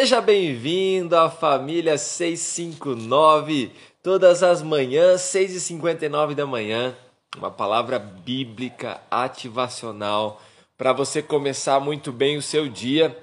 Seja 0.00 0.22
bem-vindo 0.22 1.14
à 1.14 1.28
família 1.28 1.98
659, 1.98 3.70
todas 4.02 4.42
as 4.42 4.62
manhãs, 4.62 5.20
6h59 5.20 6.34
da 6.34 6.46
manhã, 6.46 6.96
uma 7.36 7.50
palavra 7.50 7.98
bíblica 7.98 8.98
ativacional 9.10 10.40
para 10.78 10.94
você 10.94 11.20
começar 11.20 11.78
muito 11.80 12.12
bem 12.12 12.38
o 12.38 12.42
seu 12.42 12.66
dia. 12.66 13.14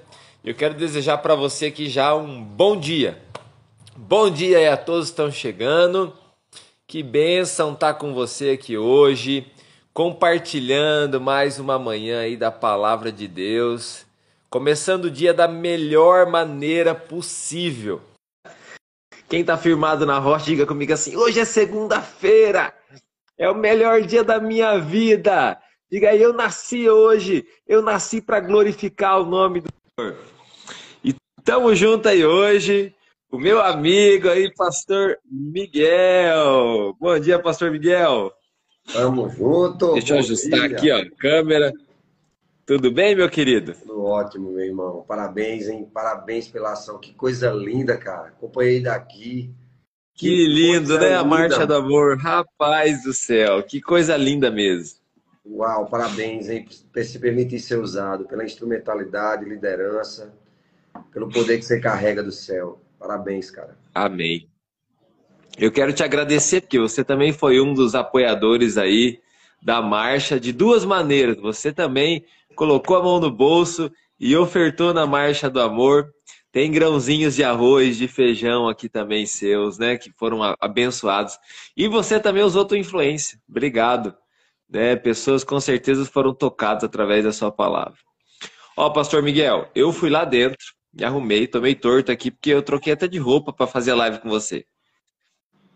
Eu 0.44 0.54
quero 0.54 0.74
desejar 0.74 1.18
para 1.18 1.34
você 1.34 1.66
aqui 1.66 1.88
já 1.88 2.14
um 2.14 2.40
bom 2.40 2.76
dia. 2.76 3.20
Bom 3.96 4.30
dia 4.30 4.58
aí 4.58 4.68
a 4.68 4.76
todos 4.76 5.06
que 5.06 5.14
estão 5.14 5.32
chegando. 5.32 6.12
Que 6.86 7.02
bênção 7.02 7.72
estar 7.72 7.94
tá 7.94 7.98
com 7.98 8.14
você 8.14 8.50
aqui 8.50 8.78
hoje, 8.78 9.44
compartilhando 9.92 11.20
mais 11.20 11.58
uma 11.58 11.76
manhã 11.76 12.20
aí 12.20 12.36
da 12.36 12.52
palavra 12.52 13.10
de 13.10 13.26
Deus 13.26 14.06
começando 14.50 15.06
o 15.06 15.10
dia 15.10 15.34
da 15.34 15.46
melhor 15.46 16.26
maneira 16.26 16.94
possível. 16.94 18.00
Quem 19.28 19.42
está 19.42 19.58
firmado 19.58 20.06
na 20.06 20.18
rocha, 20.18 20.46
diga 20.46 20.66
comigo 20.66 20.92
assim: 20.92 21.16
hoje 21.16 21.40
é 21.40 21.44
segunda-feira, 21.44 22.74
é 23.36 23.48
o 23.50 23.54
melhor 23.54 24.02
dia 24.02 24.24
da 24.24 24.40
minha 24.40 24.78
vida. 24.78 25.58
Diga 25.90 26.10
aí, 26.10 26.20
eu 26.20 26.32
nasci 26.32 26.88
hoje, 26.88 27.46
eu 27.66 27.82
nasci 27.82 28.20
para 28.20 28.40
glorificar 28.40 29.20
o 29.20 29.26
nome 29.26 29.60
do 29.60 29.68
Senhor. 29.98 30.16
E 31.02 31.14
estamos 31.38 31.78
juntos 31.78 32.10
aí 32.10 32.24
hoje, 32.24 32.94
o 33.30 33.38
meu 33.38 33.60
amigo 33.60 34.28
aí, 34.28 34.52
pastor 34.54 35.18
Miguel. 35.30 36.94
Bom 36.98 37.18
dia, 37.18 37.38
pastor 37.38 37.70
Miguel. 37.70 38.32
Tamo 38.92 39.28
junto. 39.28 39.92
Deixa 39.92 40.14
eu 40.14 40.18
ajustar 40.18 40.68
dia. 40.68 40.76
aqui, 40.76 40.90
ó, 40.90 40.98
a 40.98 41.10
câmera. 41.18 41.72
Tudo 42.68 42.92
bem, 42.92 43.16
meu 43.16 43.30
querido? 43.30 43.72
Tudo 43.72 44.04
ótimo, 44.04 44.52
meu 44.52 44.62
irmão. 44.62 45.02
Parabéns, 45.08 45.66
hein? 45.68 45.88
Parabéns 45.90 46.48
pela 46.48 46.72
ação. 46.72 47.00
Que 47.00 47.14
coisa 47.14 47.50
linda, 47.50 47.96
cara. 47.96 48.28
Acompanhei 48.28 48.82
daqui. 48.82 49.50
Que, 50.14 50.28
que 50.28 50.46
lindo, 50.46 50.98
né? 50.98 51.06
Linda. 51.06 51.20
A 51.20 51.24
Marcha 51.24 51.66
do 51.66 51.74
Amor. 51.74 52.18
Rapaz 52.18 53.04
do 53.04 53.14
céu, 53.14 53.62
que 53.62 53.80
coisa 53.80 54.18
linda 54.18 54.50
mesmo. 54.50 54.98
Uau, 55.46 55.86
parabéns, 55.86 56.50
hein? 56.50 56.66
Por 56.92 57.02
se 57.02 57.18
permitir 57.18 57.58
ser 57.58 57.78
usado, 57.78 58.26
pela 58.26 58.44
instrumentalidade, 58.44 59.46
liderança, 59.46 60.34
pelo 61.10 61.30
poder 61.30 61.56
que 61.56 61.64
você 61.64 61.80
carrega 61.80 62.22
do 62.22 62.30
céu. 62.30 62.82
Parabéns, 62.98 63.50
cara. 63.50 63.78
Amém. 63.94 64.46
Eu 65.56 65.72
quero 65.72 65.94
te 65.94 66.02
agradecer, 66.02 66.60
porque 66.60 66.78
você 66.78 67.02
também 67.02 67.32
foi 67.32 67.62
um 67.62 67.72
dos 67.72 67.94
apoiadores 67.94 68.76
aí 68.76 69.20
da 69.62 69.80
marcha 69.80 70.38
de 70.38 70.52
duas 70.52 70.84
maneiras. 70.84 71.38
Você 71.38 71.72
também 71.72 72.26
colocou 72.58 72.96
a 72.96 73.02
mão 73.02 73.20
no 73.20 73.30
bolso 73.30 73.88
e 74.18 74.36
ofertou 74.36 74.92
na 74.92 75.06
Marcha 75.06 75.48
do 75.48 75.60
Amor. 75.60 76.10
Tem 76.50 76.72
grãozinhos 76.72 77.36
de 77.36 77.44
arroz, 77.44 77.96
de 77.96 78.08
feijão 78.08 78.68
aqui 78.68 78.88
também 78.88 79.24
seus, 79.26 79.78
né? 79.78 79.96
Que 79.96 80.10
foram 80.18 80.40
abençoados. 80.58 81.38
E 81.76 81.86
você 81.86 82.18
também 82.18 82.42
usou 82.42 82.64
tua 82.64 82.76
influência. 82.76 83.38
Obrigado. 83.48 84.12
Né? 84.68 84.96
Pessoas 84.96 85.44
com 85.44 85.60
certeza 85.60 86.04
foram 86.04 86.34
tocadas 86.34 86.82
através 86.82 87.22
da 87.22 87.32
sua 87.32 87.52
palavra. 87.52 87.96
Ó, 88.76 88.90
Pastor 88.90 89.22
Miguel, 89.22 89.70
eu 89.72 89.92
fui 89.92 90.10
lá 90.10 90.24
dentro, 90.24 90.58
me 90.92 91.04
arrumei, 91.04 91.46
tomei 91.46 91.76
torto 91.76 92.10
aqui, 92.10 92.28
porque 92.28 92.50
eu 92.50 92.62
troquei 92.62 92.92
até 92.92 93.06
de 93.06 93.18
roupa 93.18 93.52
para 93.52 93.68
fazer 93.68 93.92
a 93.92 93.96
live 93.96 94.18
com 94.18 94.28
você. 94.28 94.64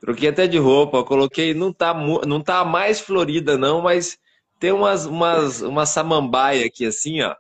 Troquei 0.01 0.31
até 0.31 0.49
de 0.49 0.59
roupa, 0.59 1.05
coloquei, 1.05 1.55
não 1.55 1.73
tá, 1.73 1.95
não 1.95 2.41
tá 2.41 2.65
mais 2.65 3.01
florida 3.01 3.57
não, 3.57 3.81
mas 3.81 4.19
tem 4.63 4.71
umas, 4.71 5.07
umas, 5.07 5.61
uma 5.61 5.85
samambaia 5.85 6.67
aqui 6.67 6.87
assim, 6.87 7.21
ó. 7.21 7.35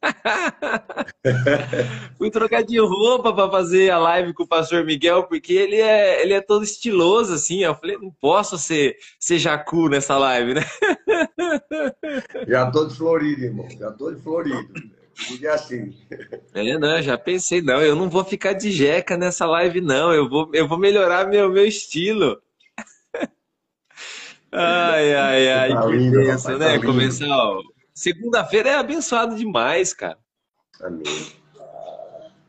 Fui 2.16 2.30
trocar 2.30 2.62
de 2.62 2.78
roupa 2.78 3.34
para 3.34 3.50
fazer 3.50 3.90
a 3.90 3.98
live 3.98 4.32
com 4.32 4.44
o 4.44 4.48
pastor 4.48 4.84
Miguel, 4.84 5.24
porque 5.24 5.54
ele 5.54 5.80
é, 5.80 6.22
ele 6.22 6.34
é 6.34 6.40
todo 6.40 6.62
estiloso, 6.62 7.34
assim. 7.34 7.64
Eu 7.64 7.74
falei, 7.74 7.98
não 7.98 8.12
posso 8.12 8.56
ser, 8.56 8.96
ser 9.18 9.40
jacu 9.40 9.88
nessa 9.88 10.16
live, 10.16 10.54
né? 10.54 10.62
Já 12.46 12.70
tô 12.70 12.86
de 12.86 12.94
Florido, 12.94 13.42
irmão. 13.42 13.68
Já 13.68 13.90
tô 13.90 14.12
de 14.12 14.22
Florido. 14.22 14.72
Podia 15.28 15.54
assim. 15.54 15.92
É, 16.54 16.78
não, 16.78 17.02
já 17.02 17.18
pensei, 17.18 17.60
não, 17.60 17.82
eu 17.82 17.96
não 17.96 18.08
vou 18.08 18.24
ficar 18.24 18.52
de 18.52 18.70
jeca 18.70 19.16
nessa 19.16 19.46
live, 19.46 19.80
não. 19.80 20.14
Eu 20.14 20.28
vou, 20.28 20.48
eu 20.54 20.68
vou 20.68 20.78
melhorar 20.78 21.28
meu, 21.28 21.50
meu 21.50 21.66
estilo. 21.66 22.40
Ai, 24.52 25.14
ai, 25.14 25.48
ai, 25.48 25.74
tá 25.74 25.86
que 25.86 25.92
lindo, 25.92 26.18
benção, 26.18 26.58
né? 26.58 26.78
Tá 26.78 26.84
Começar. 26.84 27.26
Segunda-feira 27.94 28.68
é 28.68 28.74
abençoado 28.74 29.34
demais, 29.34 29.94
cara. 29.94 30.18
Amém. 30.82 31.32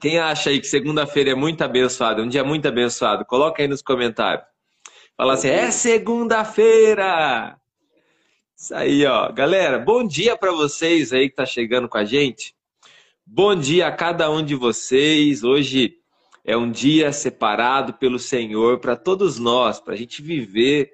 Quem 0.02 0.20
acha 0.20 0.50
aí 0.50 0.60
que 0.60 0.68
segunda-feira 0.68 1.32
é 1.32 1.36
muito 1.36 1.64
abençoado, 1.64 2.22
um 2.22 2.28
dia 2.28 2.44
muito 2.44 2.68
abençoado, 2.68 3.24
coloca 3.24 3.62
aí 3.62 3.70
nos 3.70 3.82
comentários. 3.82 4.46
Fala 5.16 5.34
assim, 5.34 5.48
é 5.48 5.72
segunda-feira! 5.72 7.58
Isso 8.54 8.76
aí, 8.76 9.06
ó. 9.06 9.32
Galera, 9.32 9.80
bom 9.80 10.06
dia 10.06 10.36
para 10.36 10.52
vocês 10.52 11.14
aí 11.14 11.30
que 11.30 11.36
tá 11.36 11.46
chegando 11.46 11.88
com 11.88 11.98
a 11.98 12.04
gente. 12.04 12.54
Bom 13.26 13.56
dia 13.56 13.88
a 13.88 13.92
cada 13.94 14.30
um 14.30 14.44
de 14.44 14.56
vocês. 14.56 15.42
Hoje 15.42 15.96
é 16.44 16.58
um 16.58 16.70
dia 16.70 17.14
separado 17.14 17.94
pelo 17.94 18.20
Senhor 18.20 18.80
para 18.80 18.98
todos 18.98 19.40
nós, 19.40 19.80
para 19.80 19.94
a 19.94 19.98
gente 19.98 20.22
viver 20.22 20.92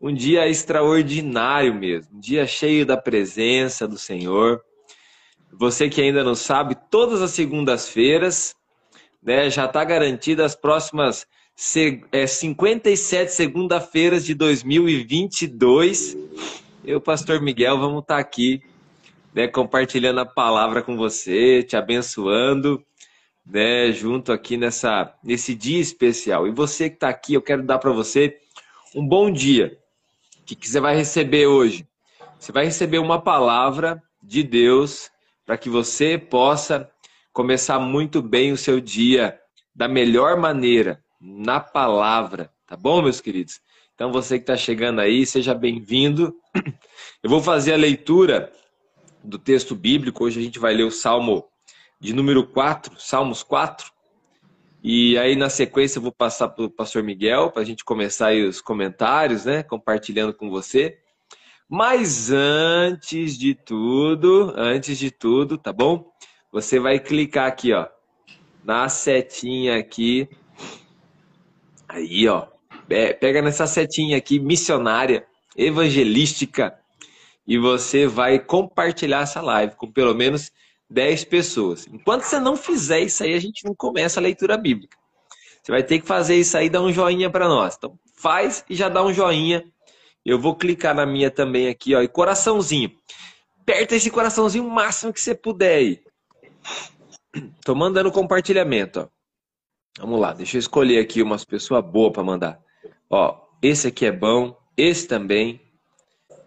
um 0.00 0.14
dia 0.14 0.48
extraordinário 0.48 1.74
mesmo, 1.74 2.16
um 2.16 2.20
dia 2.20 2.46
cheio 2.46 2.86
da 2.86 2.96
presença 2.96 3.86
do 3.86 3.98
Senhor. 3.98 4.62
Você 5.52 5.90
que 5.90 6.00
ainda 6.00 6.24
não 6.24 6.34
sabe, 6.34 6.76
todas 6.90 7.20
as 7.20 7.32
segundas-feiras, 7.32 8.54
né, 9.22 9.50
já 9.50 9.66
está 9.66 9.84
garantida 9.84 10.44
as 10.44 10.56
próximas 10.56 11.26
é, 12.10 12.26
57 12.26 13.30
segunda-feiras 13.30 14.24
de 14.24 14.32
2022. 14.32 16.16
Eu, 16.82 16.98
Pastor 16.98 17.42
Miguel, 17.42 17.78
vamos 17.78 18.00
estar 18.00 18.14
tá 18.14 18.20
aqui, 18.20 18.62
né, 19.34 19.48
compartilhando 19.48 20.20
a 20.20 20.26
palavra 20.26 20.82
com 20.82 20.96
você, 20.96 21.62
te 21.62 21.76
abençoando, 21.76 22.82
né, 23.44 23.92
junto 23.92 24.32
aqui 24.32 24.56
nessa 24.56 25.14
nesse 25.22 25.54
dia 25.54 25.80
especial. 25.80 26.48
E 26.48 26.50
você 26.50 26.88
que 26.88 26.96
está 26.96 27.10
aqui, 27.10 27.34
eu 27.34 27.42
quero 27.42 27.62
dar 27.62 27.78
para 27.78 27.92
você 27.92 28.38
um 28.94 29.06
bom 29.06 29.30
dia 29.30 29.78
que, 30.50 30.56
que 30.56 30.68
você 30.68 30.80
vai 30.80 30.96
receber 30.96 31.46
hoje? 31.46 31.86
Você 32.38 32.50
vai 32.50 32.64
receber 32.64 32.98
uma 32.98 33.20
palavra 33.22 34.02
de 34.20 34.42
Deus 34.42 35.08
para 35.46 35.56
que 35.56 35.70
você 35.70 36.18
possa 36.18 36.90
começar 37.32 37.78
muito 37.78 38.20
bem 38.20 38.50
o 38.50 38.56
seu 38.56 38.80
dia 38.80 39.38
da 39.72 39.86
melhor 39.86 40.36
maneira, 40.36 41.04
na 41.20 41.60
palavra, 41.60 42.50
tá 42.66 42.76
bom, 42.76 43.00
meus 43.00 43.20
queridos? 43.20 43.60
Então, 43.94 44.10
você 44.10 44.38
que 44.38 44.42
está 44.42 44.56
chegando 44.56 45.00
aí, 45.00 45.24
seja 45.24 45.54
bem-vindo. 45.54 46.34
Eu 47.22 47.30
vou 47.30 47.40
fazer 47.40 47.74
a 47.74 47.76
leitura 47.76 48.50
do 49.22 49.38
texto 49.38 49.76
bíblico. 49.76 50.24
Hoje 50.24 50.40
a 50.40 50.42
gente 50.42 50.58
vai 50.58 50.74
ler 50.74 50.84
o 50.84 50.90
Salmo 50.90 51.44
de 52.00 52.12
número 52.12 52.44
4, 52.46 52.98
Salmos 52.98 53.42
4. 53.44 53.89
E 54.82 55.18
aí, 55.18 55.36
na 55.36 55.50
sequência, 55.50 55.98
eu 55.98 56.02
vou 56.02 56.12
passar 56.12 56.48
para 56.48 56.64
o 56.64 56.70
pastor 56.70 57.02
Miguel 57.02 57.50
para 57.50 57.60
a 57.60 57.64
gente 57.64 57.84
começar 57.84 58.28
aí 58.28 58.42
os 58.42 58.62
comentários, 58.62 59.44
né? 59.44 59.62
Compartilhando 59.62 60.32
com 60.32 60.48
você. 60.48 60.98
Mas 61.68 62.30
antes 62.32 63.38
de 63.38 63.54
tudo, 63.54 64.54
antes 64.56 64.98
de 64.98 65.10
tudo, 65.10 65.58
tá 65.58 65.72
bom? 65.72 66.10
Você 66.50 66.80
vai 66.80 66.98
clicar 66.98 67.46
aqui, 67.46 67.72
ó, 67.72 67.86
na 68.64 68.88
setinha 68.88 69.78
aqui. 69.78 70.28
Aí, 71.88 72.26
ó. 72.26 72.46
Pega 72.88 73.40
nessa 73.40 73.66
setinha 73.66 74.16
aqui, 74.16 74.40
missionária, 74.40 75.24
evangelística, 75.56 76.74
e 77.46 77.56
você 77.56 78.06
vai 78.06 78.38
compartilhar 78.38 79.20
essa 79.22 79.40
live 79.40 79.76
com 79.76 79.92
pelo 79.92 80.14
menos 80.14 80.50
10 80.90 81.24
pessoas. 81.24 81.86
Enquanto 81.86 82.22
você 82.22 82.40
não 82.40 82.56
fizer 82.56 83.00
isso 83.00 83.22
aí, 83.22 83.32
a 83.32 83.38
gente 83.38 83.64
não 83.64 83.74
começa 83.74 84.18
a 84.18 84.22
leitura 84.22 84.56
bíblica. 84.56 84.96
Você 85.62 85.70
vai 85.70 85.82
ter 85.82 86.00
que 86.00 86.06
fazer 86.06 86.36
isso 86.36 86.56
aí 86.56 86.68
dar 86.68 86.82
um 86.82 86.92
joinha 86.92 87.30
para 87.30 87.48
nós. 87.48 87.76
Então, 87.76 87.98
faz 88.16 88.64
e 88.68 88.74
já 88.74 88.88
dá 88.88 89.04
um 89.04 89.12
joinha. 89.12 89.64
Eu 90.24 90.38
vou 90.38 90.56
clicar 90.56 90.94
na 90.94 91.06
minha 91.06 91.30
também 91.30 91.68
aqui, 91.68 91.94
ó, 91.94 92.02
e 92.02 92.08
coraçãozinho. 92.08 92.90
Aperta 93.60 93.94
esse 93.94 94.10
coraçãozinho 94.10 94.66
o 94.66 94.70
máximo 94.70 95.12
que 95.12 95.20
você 95.20 95.34
puder 95.34 95.76
aí. 95.76 96.02
Tô 97.64 97.74
mandando 97.74 98.10
compartilhamento, 98.10 99.00
ó. 99.00 99.08
Vamos 99.98 100.20
lá, 100.20 100.32
deixa 100.32 100.56
eu 100.56 100.60
escolher 100.60 100.98
aqui 100.98 101.22
umas 101.22 101.44
pessoas 101.44 101.84
boas 101.84 102.12
para 102.12 102.22
mandar. 102.22 102.60
Ó, 103.08 103.38
esse 103.62 103.88
aqui 103.88 104.06
é 104.06 104.12
bom, 104.12 104.56
esse 104.76 105.06
também. 105.06 105.60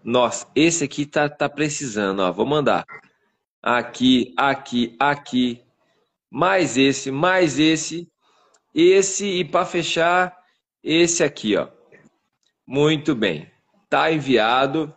Nossa, 0.03 0.47
esse 0.55 0.83
aqui 0.83 1.05
tá, 1.05 1.29
tá 1.29 1.47
precisando, 1.47 2.19
ó. 2.21 2.31
Vou 2.31 2.45
mandar 2.45 2.85
aqui, 3.63 4.33
aqui, 4.35 4.93
aqui, 4.99 5.61
mais 6.29 6.77
esse, 6.77 7.09
mais 7.09 7.57
esse, 7.57 8.11
esse 8.75 9.25
e 9.25 9.45
para 9.45 9.65
fechar, 9.65 10.37
esse 10.83 11.23
aqui, 11.23 11.55
ó. 11.55 11.69
Muito 12.67 13.15
bem. 13.15 13.49
Tá 13.89 14.11
enviado 14.11 14.93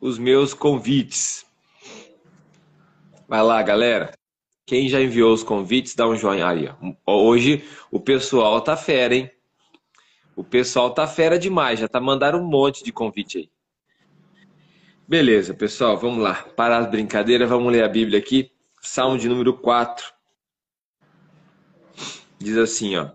os 0.00 0.16
meus 0.16 0.54
convites. 0.54 1.44
Vai 3.26 3.42
lá, 3.42 3.60
galera. 3.62 4.12
Quem 4.66 4.88
já 4.88 5.00
enviou 5.00 5.32
os 5.32 5.42
convites, 5.42 5.94
dá 5.94 6.06
um 6.06 6.16
joinha 6.16 6.46
aí. 6.46 6.68
Hoje 7.04 7.64
o 7.90 7.98
pessoal 7.98 8.60
tá 8.60 8.76
fera, 8.76 9.14
hein? 9.14 9.30
O 10.36 10.42
pessoal 10.42 10.90
tá 10.92 11.06
fera 11.06 11.38
demais, 11.38 11.80
já 11.80 11.88
tá 11.88 12.00
mandando 12.00 12.38
um 12.38 12.46
monte 12.46 12.82
de 12.82 12.92
convite 12.92 13.38
aí. 13.38 13.50
Beleza, 15.06 15.52
pessoal, 15.52 15.98
vamos 15.98 16.22
lá. 16.22 16.34
Parar 16.56 16.78
as 16.78 16.90
brincadeiras, 16.90 17.46
vamos 17.46 17.70
ler 17.70 17.84
a 17.84 17.88
Bíblia 17.88 18.18
aqui. 18.18 18.50
Salmo 18.80 19.18
de 19.18 19.28
número 19.28 19.52
4. 19.52 20.02
Diz 22.38 22.56
assim, 22.56 22.96
ó. 22.96 23.10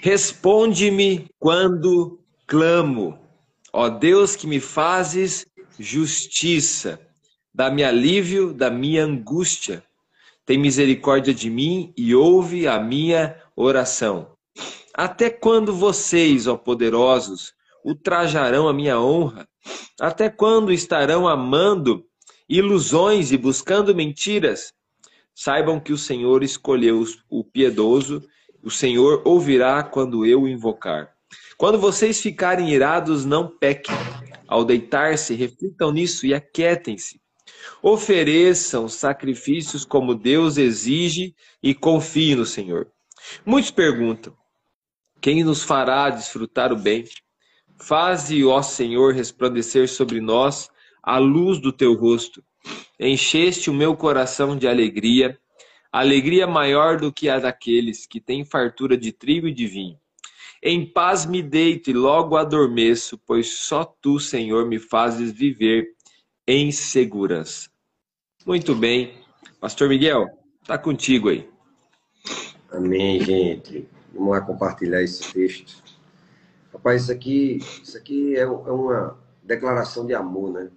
Responde-me 0.00 1.26
quando 1.36 2.20
clamo, 2.46 3.18
ó 3.72 3.88
Deus 3.88 4.36
que 4.36 4.46
me 4.46 4.60
fazes 4.60 5.46
justiça. 5.76 7.00
Dá-me 7.52 7.82
alívio 7.82 8.54
da 8.54 8.70
minha 8.70 9.04
angústia. 9.04 9.82
Tem 10.46 10.56
misericórdia 10.56 11.34
de 11.34 11.50
mim 11.50 11.92
e 11.96 12.14
ouve 12.14 12.68
a 12.68 12.78
minha 12.78 13.36
oração. 13.56 14.36
Até 14.94 15.28
quando 15.28 15.74
vocês, 15.74 16.46
ó 16.46 16.56
poderosos, 16.56 17.52
ultrajarão 17.84 18.68
a 18.68 18.72
minha 18.72 19.00
honra? 19.00 19.49
Até 20.00 20.30
quando 20.30 20.72
estarão 20.72 21.28
amando 21.28 22.04
ilusões 22.48 23.32
e 23.32 23.36
buscando 23.36 23.94
mentiras? 23.94 24.72
Saibam 25.34 25.80
que 25.80 25.92
o 25.92 25.98
Senhor 25.98 26.42
escolheu 26.42 27.04
o 27.28 27.44
piedoso, 27.44 28.22
o 28.62 28.70
Senhor 28.70 29.22
ouvirá 29.24 29.82
quando 29.82 30.26
eu 30.26 30.46
invocar. 30.46 31.10
Quando 31.56 31.78
vocês 31.78 32.20
ficarem 32.20 32.70
irados, 32.70 33.24
não 33.24 33.46
pequem. 33.48 33.94
Ao 34.48 34.64
deitar-se, 34.64 35.34
reflitam 35.34 35.92
nisso 35.92 36.26
e 36.26 36.34
aquietem-se. 36.34 37.20
Ofereçam 37.82 38.88
sacrifícios 38.88 39.84
como 39.84 40.14
Deus 40.14 40.56
exige 40.56 41.34
e 41.62 41.74
confiem 41.74 42.36
no 42.36 42.46
Senhor. 42.46 42.90
Muitos 43.44 43.70
perguntam: 43.70 44.34
quem 45.20 45.44
nos 45.44 45.62
fará 45.62 46.10
desfrutar 46.10 46.72
o 46.72 46.76
bem? 46.76 47.04
Faze, 47.80 48.44
ó 48.44 48.60
Senhor, 48.60 49.14
resplandecer 49.14 49.88
sobre 49.88 50.20
nós 50.20 50.70
a 51.02 51.18
luz 51.18 51.58
do 51.58 51.72
teu 51.72 51.94
rosto. 51.94 52.44
Encheste 52.98 53.70
o 53.70 53.74
meu 53.74 53.96
coração 53.96 54.56
de 54.56 54.68
alegria, 54.68 55.38
alegria 55.90 56.46
maior 56.46 56.98
do 56.98 57.10
que 57.10 57.28
a 57.28 57.38
daqueles 57.38 58.06
que 58.06 58.20
têm 58.20 58.44
fartura 58.44 58.96
de 58.96 59.12
trigo 59.12 59.48
e 59.48 59.54
de 59.54 59.66
vinho. 59.66 59.98
Em 60.62 60.84
paz 60.84 61.24
me 61.24 61.42
deito 61.42 61.88
e 61.88 61.94
logo 61.94 62.36
adormeço, 62.36 63.18
pois 63.26 63.58
só 63.58 63.82
tu, 63.82 64.20
Senhor, 64.20 64.66
me 64.66 64.78
fazes 64.78 65.32
viver 65.32 65.94
em 66.46 66.70
segurança. 66.70 67.70
Muito 68.44 68.74
bem. 68.74 69.14
Pastor 69.58 69.88
Miguel, 69.88 70.26
tá 70.66 70.76
contigo 70.76 71.30
aí. 71.30 71.48
Amém, 72.70 73.24
gente. 73.24 73.88
Vamos 74.12 74.32
lá 74.32 74.40
compartilhar 74.42 75.02
esse 75.02 75.32
texto. 75.32 75.89
Rapaz, 76.80 77.02
isso 77.02 77.12
aqui, 77.12 77.58
isso 77.82 77.98
aqui 77.98 78.36
é, 78.36 78.40
é 78.40 78.46
uma 78.46 79.14
declaração 79.42 80.06
de 80.06 80.14
amor, 80.14 80.50
né? 80.50 80.70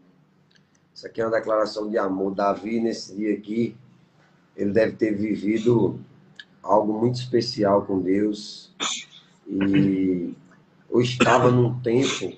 Isso 0.94 1.08
aqui 1.08 1.22
é 1.22 1.26
uma 1.26 1.32
declaração 1.32 1.90
de 1.90 1.98
amor. 1.98 2.36
Davi, 2.36 2.82
nesse 2.82 3.16
dia 3.16 3.34
aqui, 3.34 3.78
ele 4.54 4.72
deve 4.72 4.98
ter 4.98 5.16
vivido 5.16 5.98
algo 6.62 6.92
muito 7.00 7.16
especial 7.16 7.86
com 7.86 8.02
Deus. 8.02 8.76
E 9.48 10.36
ou 10.90 11.02
estava 11.02 11.50
num 11.50 11.80
tempo 11.80 12.38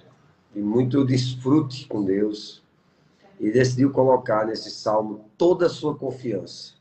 de 0.53 0.61
muito 0.61 1.03
desfrute 1.03 1.87
com 1.87 2.05
Deus. 2.05 2.63
E 3.39 3.49
decidiu 3.49 3.91
colocar 3.91 4.45
nesse 4.45 4.69
salmo 4.69 5.25
toda 5.35 5.65
a 5.65 5.69
sua 5.69 5.95
confiança. 5.95 6.75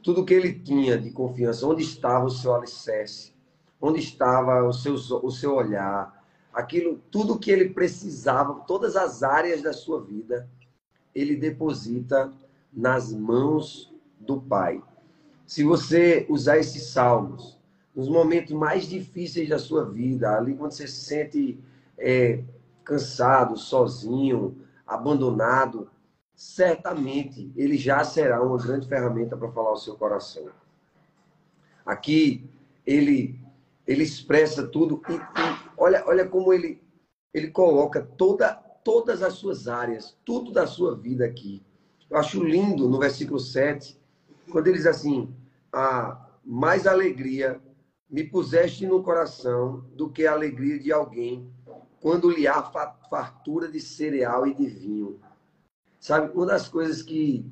Tudo 0.00 0.24
que 0.24 0.32
ele 0.32 0.54
tinha 0.54 0.96
de 0.96 1.10
confiança, 1.10 1.66
onde 1.66 1.82
estava 1.82 2.26
o 2.26 2.30
seu 2.30 2.54
alicerce, 2.54 3.32
onde 3.80 4.00
estava 4.00 4.64
o 4.64 4.72
seu, 4.72 4.94
o 4.94 5.30
seu 5.30 5.54
olhar, 5.54 6.24
aquilo, 6.52 7.00
tudo 7.10 7.38
que 7.38 7.50
ele 7.50 7.70
precisava, 7.70 8.54
todas 8.66 8.96
as 8.96 9.22
áreas 9.22 9.62
da 9.62 9.72
sua 9.72 10.02
vida, 10.02 10.48
ele 11.14 11.36
deposita 11.36 12.32
nas 12.72 13.12
mãos 13.12 13.92
do 14.18 14.40
Pai. 14.40 14.82
Se 15.46 15.62
você 15.64 16.26
usar 16.28 16.58
esses 16.58 16.88
salmos 16.88 17.58
nos 17.94 18.08
momentos 18.08 18.52
mais 18.52 18.86
difíceis 18.86 19.48
da 19.48 19.58
sua 19.58 19.84
vida, 19.84 20.36
ali 20.36 20.54
quando 20.54 20.72
você 20.72 20.86
se 20.86 21.04
sente 21.04 21.58
é, 21.96 22.42
cansado, 22.84 23.56
sozinho, 23.56 24.56
abandonado, 24.86 25.90
certamente 26.34 27.52
ele 27.56 27.76
já 27.76 28.04
será 28.04 28.42
uma 28.42 28.58
grande 28.58 28.86
ferramenta 28.86 29.36
para 29.36 29.50
falar 29.50 29.70
ao 29.70 29.76
seu 29.76 29.96
coração. 29.96 30.46
Aqui 31.84 32.48
ele 32.86 33.38
ele 33.88 34.04
expressa 34.04 34.66
tudo 34.66 35.02
e, 35.08 35.14
e, 35.14 35.70
olha, 35.76 36.04
olha 36.06 36.28
como 36.28 36.52
ele 36.52 36.86
ele 37.32 37.50
coloca 37.50 38.02
toda, 38.02 38.52
todas 38.84 39.22
as 39.22 39.34
suas 39.34 39.68
áreas, 39.68 40.16
tudo 40.24 40.50
da 40.50 40.66
sua 40.66 40.96
vida 40.96 41.24
aqui. 41.24 41.62
Eu 42.08 42.16
acho 42.16 42.42
lindo 42.42 42.88
no 42.88 42.98
versículo 42.98 43.38
7, 43.38 43.98
quando 44.50 44.66
ele 44.66 44.78
diz 44.78 44.86
assim: 44.86 45.34
a 45.72 46.26
mais 46.44 46.86
alegria 46.86 47.60
me 48.10 48.24
puseste 48.24 48.86
no 48.86 49.02
coração 49.02 49.84
do 49.94 50.08
que 50.08 50.26
a 50.26 50.32
alegria 50.32 50.78
de 50.78 50.92
alguém 50.92 51.50
quando 52.00 52.30
lhe 52.30 52.46
há 52.46 52.62
fartura 52.62 53.68
de 53.68 53.80
cereal 53.80 54.46
e 54.46 54.54
de 54.54 54.66
vinho. 54.66 55.20
Sabe, 56.00 56.32
uma 56.32 56.46
das 56.46 56.68
coisas 56.68 57.02
que 57.02 57.44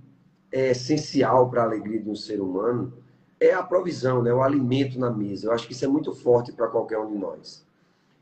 é 0.52 0.70
essencial 0.70 1.50
para 1.50 1.62
a 1.62 1.64
alegria 1.66 2.00
de 2.00 2.08
um 2.08 2.14
ser 2.14 2.40
humano 2.40 2.96
é 3.38 3.52
a 3.52 3.62
provisão, 3.62 4.22
né? 4.22 4.32
o 4.32 4.42
alimento 4.42 4.98
na 4.98 5.10
mesa. 5.10 5.46
Eu 5.46 5.52
acho 5.52 5.66
que 5.66 5.72
isso 5.72 5.84
é 5.84 5.88
muito 5.88 6.14
forte 6.14 6.52
para 6.52 6.68
qualquer 6.68 6.98
um 6.98 7.10
de 7.10 7.18
nós. 7.18 7.66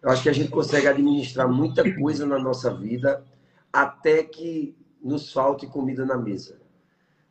Eu 0.02 0.10
acho 0.10 0.22
que 0.22 0.28
a 0.28 0.32
gente 0.32 0.50
consegue 0.50 0.86
administrar 0.86 1.48
muita 1.48 1.82
coisa 1.96 2.26
na 2.26 2.38
nossa 2.38 2.72
vida 2.74 3.24
até 3.72 4.22
que 4.22 4.76
nos 5.02 5.32
falte 5.32 5.66
comida 5.66 6.04
na 6.04 6.16
mesa. 6.16 6.58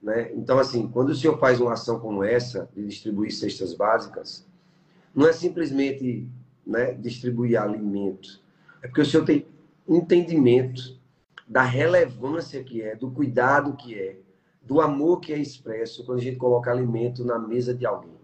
Né? 0.01 0.31
Então, 0.33 0.59
assim, 0.59 0.87
quando 0.87 1.09
o 1.09 1.15
senhor 1.15 1.37
faz 1.39 1.61
uma 1.61 1.73
ação 1.73 1.99
como 1.99 2.23
essa, 2.23 2.69
de 2.75 2.85
distribuir 2.85 3.33
cestas 3.33 3.73
básicas, 3.73 4.45
não 5.13 5.27
é 5.27 5.33
simplesmente 5.33 6.27
né, 6.65 6.93
distribuir 6.93 7.61
alimento. 7.61 8.41
É 8.81 8.87
porque 8.87 9.01
o 9.01 9.05
senhor 9.05 9.25
tem 9.25 9.45
entendimento 9.87 10.99
da 11.47 11.61
relevância 11.61 12.63
que 12.63 12.81
é, 12.81 12.95
do 12.95 13.11
cuidado 13.11 13.75
que 13.75 13.95
é, 13.95 14.17
do 14.63 14.79
amor 14.81 15.19
que 15.19 15.33
é 15.33 15.37
expresso 15.37 16.05
quando 16.05 16.19
a 16.19 16.21
gente 16.21 16.37
coloca 16.37 16.71
alimento 16.71 17.23
na 17.25 17.37
mesa 17.37 17.73
de 17.73 17.85
alguém. 17.85 18.17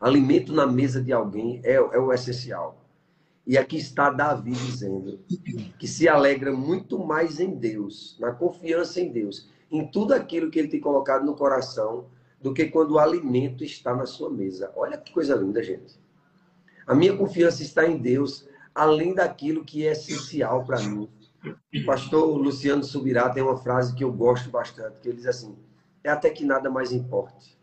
Alimento 0.00 0.52
na 0.52 0.66
mesa 0.66 1.00
de 1.00 1.12
alguém 1.12 1.60
é, 1.62 1.74
é 1.74 1.98
o 1.98 2.12
essencial. 2.12 2.82
E 3.46 3.56
aqui 3.58 3.76
está 3.76 4.10
Davi 4.10 4.52
dizendo 4.52 5.20
que 5.78 5.88
se 5.88 6.08
alegra 6.08 6.52
muito 6.52 6.98
mais 6.98 7.40
em 7.40 7.54
Deus, 7.54 8.16
na 8.20 8.32
confiança 8.32 9.00
em 9.00 9.10
Deus, 9.10 9.48
em 9.70 9.86
tudo 9.86 10.12
aquilo 10.12 10.50
que 10.50 10.58
ele 10.58 10.68
tem 10.68 10.80
colocado 10.80 11.24
no 11.24 11.34
coração, 11.34 12.06
do 12.40 12.52
que 12.52 12.66
quando 12.66 12.92
o 12.92 12.98
alimento 12.98 13.64
está 13.64 13.94
na 13.94 14.06
sua 14.06 14.28
mesa. 14.28 14.72
Olha 14.76 14.98
que 14.98 15.12
coisa 15.12 15.34
linda, 15.36 15.62
gente. 15.62 15.98
A 16.86 16.94
minha 16.94 17.16
confiança 17.16 17.62
está 17.62 17.86
em 17.86 17.96
Deus, 17.96 18.46
além 18.74 19.14
daquilo 19.14 19.64
que 19.64 19.86
é 19.86 19.92
essencial 19.92 20.64
para 20.64 20.80
mim. 20.80 21.08
O 21.44 21.84
pastor 21.84 22.36
Luciano 22.36 22.84
Subirá 22.84 23.28
tem 23.30 23.42
uma 23.42 23.56
frase 23.56 23.94
que 23.94 24.04
eu 24.04 24.12
gosto 24.12 24.48
bastante, 24.50 25.00
que 25.00 25.08
ele 25.08 25.16
diz 25.16 25.26
assim: 25.26 25.56
é 26.04 26.10
até 26.10 26.30
que 26.30 26.44
nada 26.44 26.70
mais 26.70 26.92
importe. 26.92 27.58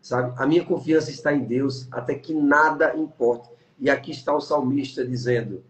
Sabe? 0.00 0.34
A 0.36 0.46
minha 0.46 0.64
confiança 0.64 1.10
está 1.10 1.32
em 1.32 1.44
Deus, 1.44 1.88
até 1.90 2.14
que 2.14 2.34
nada 2.34 2.96
importe. 2.96 3.50
E 3.78 3.88
aqui 3.88 4.10
está 4.10 4.34
o 4.34 4.40
salmista 4.40 5.06
dizendo: 5.06 5.64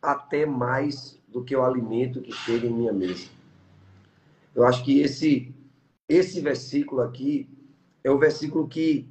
até 0.00 0.46
mais 0.46 1.20
do 1.26 1.42
que 1.42 1.56
o 1.56 1.64
alimento 1.64 2.20
que 2.20 2.32
chega 2.32 2.66
em 2.66 2.72
minha 2.72 2.92
mesa. 2.92 3.28
Eu 4.54 4.64
acho 4.64 4.84
que 4.84 5.00
esse 5.00 5.52
esse 6.08 6.40
versículo 6.40 7.00
aqui 7.00 7.48
é 8.04 8.10
o 8.10 8.18
versículo 8.18 8.68
que 8.68 9.08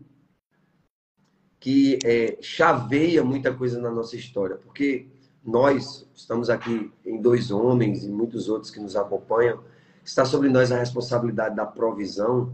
que 1.60 1.98
é, 2.04 2.38
chaveia 2.42 3.24
muita 3.24 3.54
coisa 3.54 3.80
na 3.80 3.90
nossa 3.90 4.18
história, 4.18 4.58
porque 4.58 5.08
nós 5.46 6.08
estamos 6.16 6.50
aqui 6.50 6.92
em 7.06 7.22
dois 7.22 7.52
homens 7.52 8.04
e 8.04 8.10
muitos 8.10 8.48
outros 8.48 8.72
que 8.72 8.80
nos 8.80 8.96
acompanham, 8.96 9.62
está 10.04 10.26
sobre 10.26 10.50
nós 10.50 10.72
a 10.72 10.80
responsabilidade 10.80 11.56
da 11.56 11.66
provisão. 11.66 12.54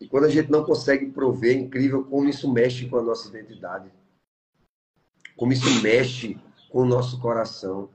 E 0.00 0.06
quando 0.06 0.24
a 0.24 0.30
gente 0.30 0.50
não 0.50 0.64
consegue 0.64 1.06
prover, 1.06 1.56
é 1.56 1.60
incrível 1.60 2.04
como 2.04 2.28
isso 2.28 2.50
mexe 2.50 2.88
com 2.88 2.98
a 2.98 3.02
nossa 3.02 3.28
identidade. 3.28 3.90
Como 5.36 5.52
isso 5.52 5.82
mexe 5.82 6.38
com 6.70 6.80
o 6.80 6.86
nosso 6.86 7.20
coração. 7.20 7.90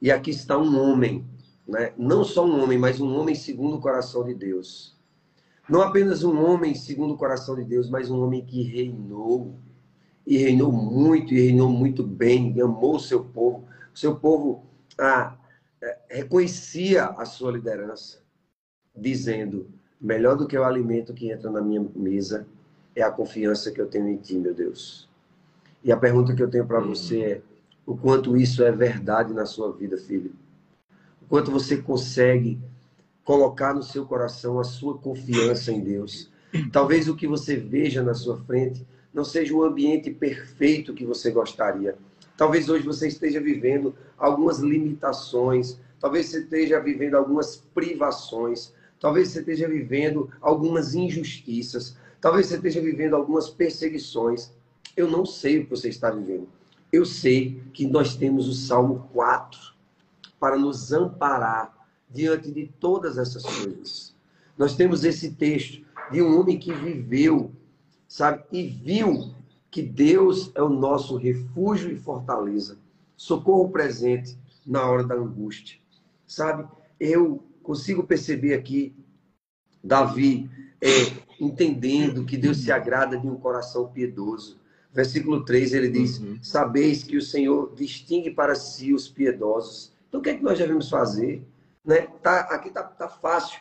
E 0.00 0.10
aqui 0.10 0.30
está 0.30 0.56
um 0.58 0.78
homem, 0.78 1.26
né? 1.66 1.92
não 1.96 2.24
só 2.24 2.44
um 2.44 2.62
homem, 2.62 2.78
mas 2.78 3.00
um 3.00 3.14
homem 3.18 3.34
segundo 3.34 3.76
o 3.76 3.80
coração 3.80 4.24
de 4.24 4.34
Deus. 4.34 4.96
Não 5.68 5.82
apenas 5.82 6.22
um 6.22 6.42
homem 6.42 6.74
segundo 6.74 7.14
o 7.14 7.18
coração 7.18 7.56
de 7.56 7.64
Deus, 7.64 7.90
mas 7.90 8.10
um 8.10 8.22
homem 8.22 8.44
que 8.44 8.62
reinou 8.62 9.58
e 10.26 10.36
reinou 10.38 10.72
muito, 10.72 11.32
e 11.32 11.40
reinou 11.40 11.70
muito 11.70 12.02
bem, 12.02 12.52
e 12.56 12.60
amou 12.60 12.96
o 12.96 13.00
seu 13.00 13.22
povo. 13.22 13.64
O 13.94 13.98
seu 13.98 14.16
povo 14.16 14.64
ah, 14.98 15.36
é, 15.80 15.98
reconhecia 16.10 17.04
a 17.04 17.24
sua 17.24 17.52
liderança, 17.52 18.18
dizendo: 18.94 19.68
melhor 20.00 20.36
do 20.36 20.46
que 20.46 20.58
o 20.58 20.64
alimento 20.64 21.14
que 21.14 21.30
entra 21.30 21.50
na 21.50 21.60
minha 21.60 21.86
mesa 21.94 22.46
é 22.94 23.02
a 23.02 23.10
confiança 23.10 23.70
que 23.70 23.80
eu 23.80 23.86
tenho 23.86 24.08
em 24.08 24.16
Ti, 24.16 24.36
meu 24.36 24.52
Deus. 24.52 25.08
E 25.84 25.92
a 25.92 25.96
pergunta 25.96 26.34
que 26.34 26.42
eu 26.42 26.50
tenho 26.50 26.66
para 26.66 26.80
você 26.80 27.20
é: 27.20 27.42
o 27.86 27.96
quanto 27.96 28.36
isso 28.36 28.64
é 28.64 28.72
verdade 28.72 29.32
na 29.32 29.46
sua 29.46 29.70
vida, 29.72 29.96
filho? 29.96 30.34
O 31.22 31.26
quanto 31.28 31.52
você 31.52 31.76
consegue 31.76 32.58
colocar 33.24 33.74
no 33.74 33.82
seu 33.82 34.04
coração 34.04 34.58
a 34.58 34.64
sua 34.64 34.98
confiança 34.98 35.70
em 35.70 35.80
Deus? 35.80 36.30
Talvez 36.72 37.08
o 37.08 37.14
que 37.14 37.26
você 37.26 37.56
veja 37.56 38.02
na 38.02 38.14
sua 38.14 38.38
frente 38.38 38.86
não 39.16 39.24
seja 39.24 39.54
o 39.54 39.64
ambiente 39.64 40.10
perfeito 40.10 40.92
que 40.92 41.06
você 41.06 41.30
gostaria. 41.30 41.96
Talvez 42.36 42.68
hoje 42.68 42.84
você 42.84 43.08
esteja 43.08 43.40
vivendo 43.40 43.94
algumas 44.18 44.58
limitações, 44.58 45.78
talvez 45.98 46.26
você 46.26 46.40
esteja 46.40 46.78
vivendo 46.78 47.14
algumas 47.14 47.56
privações, 47.56 48.74
talvez 49.00 49.28
você 49.28 49.38
esteja 49.38 49.66
vivendo 49.66 50.30
algumas 50.38 50.94
injustiças, 50.94 51.96
talvez 52.20 52.46
você 52.46 52.56
esteja 52.56 52.82
vivendo 52.82 53.16
algumas 53.16 53.48
perseguições. 53.48 54.52
Eu 54.94 55.10
não 55.10 55.24
sei 55.24 55.60
o 55.60 55.64
que 55.64 55.70
você 55.70 55.88
está 55.88 56.10
vivendo. 56.10 56.46
Eu 56.92 57.06
sei 57.06 57.62
que 57.72 57.86
nós 57.86 58.16
temos 58.16 58.46
o 58.46 58.52
Salmo 58.52 59.08
4 59.14 59.58
para 60.38 60.58
nos 60.58 60.92
amparar 60.92 61.74
diante 62.10 62.50
de 62.50 62.66
todas 62.78 63.16
essas 63.16 63.44
coisas. 63.44 64.14
Nós 64.58 64.76
temos 64.76 65.04
esse 65.04 65.30
texto 65.30 65.82
de 66.12 66.20
um 66.20 66.38
homem 66.38 66.58
que 66.58 66.72
viveu, 66.72 67.50
sabe, 68.08 68.44
e 68.52 68.66
viu 68.66 69.34
que 69.70 69.82
Deus 69.82 70.50
é 70.54 70.62
o 70.62 70.68
nosso 70.68 71.16
refúgio 71.16 71.90
e 71.90 71.98
fortaleza, 71.98 72.78
socorro 73.16 73.68
presente 73.70 74.36
na 74.66 74.88
hora 74.88 75.04
da 75.04 75.14
angústia. 75.14 75.78
Sabe, 76.26 76.68
eu 76.98 77.44
consigo 77.62 78.02
perceber 78.02 78.54
aqui 78.54 78.94
Davi 79.82 80.50
é, 80.80 80.88
entendendo 81.40 82.24
que 82.24 82.36
Deus 82.36 82.58
se 82.58 82.72
agrada 82.72 83.18
de 83.18 83.26
um 83.26 83.36
coração 83.36 83.88
piedoso. 83.88 84.58
Versículo 84.92 85.44
3 85.44 85.74
ele 85.74 85.88
diz: 85.90 86.18
uhum. 86.18 86.38
Sabeis 86.42 87.02
que 87.02 87.16
o 87.16 87.22
Senhor 87.22 87.74
distingue 87.74 88.30
para 88.30 88.54
si 88.54 88.92
os 88.92 89.08
piedosos. 89.08 89.92
Então 90.08 90.20
o 90.20 90.22
que 90.22 90.30
é 90.30 90.34
que 90.34 90.42
nós 90.42 90.58
devemos 90.58 90.88
fazer? 90.88 91.46
Né? 91.84 92.08
Tá, 92.22 92.40
aqui 92.50 92.68
está 92.68 92.82
tá 92.82 93.08
fácil. 93.08 93.60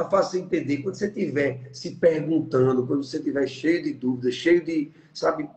Está 0.00 0.08
fácil 0.08 0.40
entender. 0.40 0.78
Quando 0.78 0.94
você 0.94 1.08
estiver 1.08 1.68
se 1.74 1.96
perguntando, 1.96 2.86
quando 2.86 3.04
você 3.04 3.18
estiver 3.18 3.46
cheio 3.46 3.82
de 3.82 3.92
dúvidas, 3.92 4.34
cheio 4.34 4.64
de, 4.64 4.90
sabe, 5.12 5.48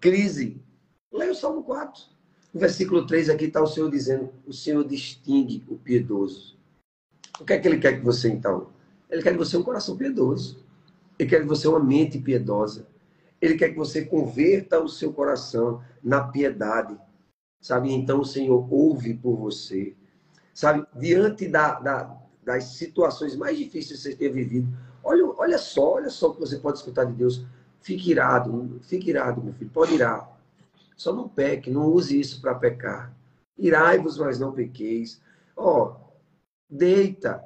crise, 0.00 0.58
leia 1.12 1.32
o 1.32 1.34
Salmo 1.34 1.62
4. 1.62 2.02
No 2.54 2.60
versículo 2.60 3.06
3 3.06 3.28
aqui 3.28 3.44
está 3.44 3.62
o 3.62 3.66
Senhor 3.66 3.90
dizendo: 3.90 4.32
O 4.46 4.54
Senhor 4.54 4.82
distingue 4.84 5.62
o 5.68 5.76
piedoso. 5.76 6.56
O 7.38 7.44
que 7.44 7.52
é 7.52 7.58
que 7.58 7.68
ele 7.68 7.78
quer 7.78 7.98
que 7.98 8.04
você, 8.04 8.30
então? 8.30 8.70
Ele 9.10 9.22
quer 9.22 9.32
que 9.32 9.38
você 9.38 9.58
um 9.58 9.62
coração 9.62 9.98
piedoso. 9.98 10.64
Ele 11.18 11.28
quer 11.28 11.40
que 11.40 11.46
você 11.46 11.68
uma 11.68 11.82
mente 11.82 12.18
piedosa. 12.18 12.86
Ele 13.38 13.54
quer 13.54 13.68
que 13.68 13.76
você 13.76 14.02
converta 14.02 14.80
o 14.80 14.88
seu 14.88 15.12
coração 15.12 15.82
na 16.02 16.22
piedade. 16.24 16.96
Sabe? 17.60 17.92
Então 17.92 18.20
o 18.20 18.24
Senhor 18.24 18.66
ouve 18.72 19.12
por 19.12 19.36
você. 19.36 19.94
Sabe? 20.54 20.86
Diante 20.98 21.46
da, 21.46 21.78
da 21.78 22.27
das 22.48 22.64
situações 22.64 23.36
mais 23.36 23.58
difíceis 23.58 24.00
que 24.00 24.08
você 24.08 24.16
tenha 24.16 24.32
vivido. 24.32 24.66
Olha, 25.04 25.26
olha 25.36 25.58
só, 25.58 25.96
olha 25.96 26.08
só 26.08 26.30
o 26.30 26.34
que 26.34 26.40
você 26.40 26.56
pode 26.56 26.78
escutar 26.78 27.04
de 27.04 27.12
Deus. 27.12 27.44
Fique 27.82 28.10
irado, 28.10 28.80
fique 28.84 29.10
irado, 29.10 29.42
meu 29.42 29.52
filho. 29.52 29.70
Pode 29.70 29.94
irar. 29.94 30.34
Só 30.96 31.12
não 31.12 31.28
peque, 31.28 31.70
não 31.70 31.92
use 31.92 32.18
isso 32.18 32.40
para 32.40 32.54
pecar. 32.54 33.14
Irai-vos, 33.58 34.16
mas 34.16 34.38
não 34.38 34.52
pequeis. 34.52 35.20
Ó, 35.54 35.88
oh, 35.88 35.96
deita 36.70 37.44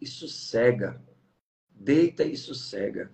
e 0.00 0.06
sossega. 0.06 1.02
Deita 1.68 2.22
e 2.22 2.36
sossega. 2.36 3.10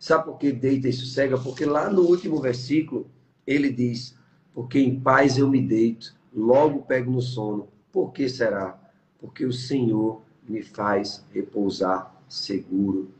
Sabe 0.00 0.24
por 0.24 0.36
que 0.36 0.50
deita 0.50 0.88
e 0.88 0.92
sossega? 0.92 1.38
Porque 1.38 1.64
lá 1.64 1.88
no 1.88 2.02
último 2.02 2.40
versículo 2.40 3.08
ele 3.46 3.70
diz: 3.70 4.18
Porque 4.52 4.80
em 4.80 4.98
paz 4.98 5.38
eu 5.38 5.48
me 5.48 5.62
deito, 5.62 6.12
logo 6.34 6.82
pego 6.82 7.12
no 7.12 7.22
sono. 7.22 7.68
Por 7.92 8.12
que 8.12 8.28
será? 8.28 8.76
Porque 9.20 9.46
o 9.46 9.52
Senhor 9.52 10.25
me 10.48 10.62
faz 10.62 11.24
repousar 11.32 12.14
seguro. 12.28 13.10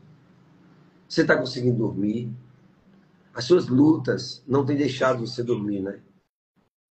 Você 1.08 1.22
está 1.22 1.36
conseguindo 1.36 1.78
dormir? 1.78 2.30
As 3.34 3.44
suas 3.44 3.68
lutas 3.68 4.42
não 4.46 4.64
têm 4.64 4.76
deixado 4.76 5.26
você 5.26 5.42
dormir, 5.42 5.80
né? 5.80 6.00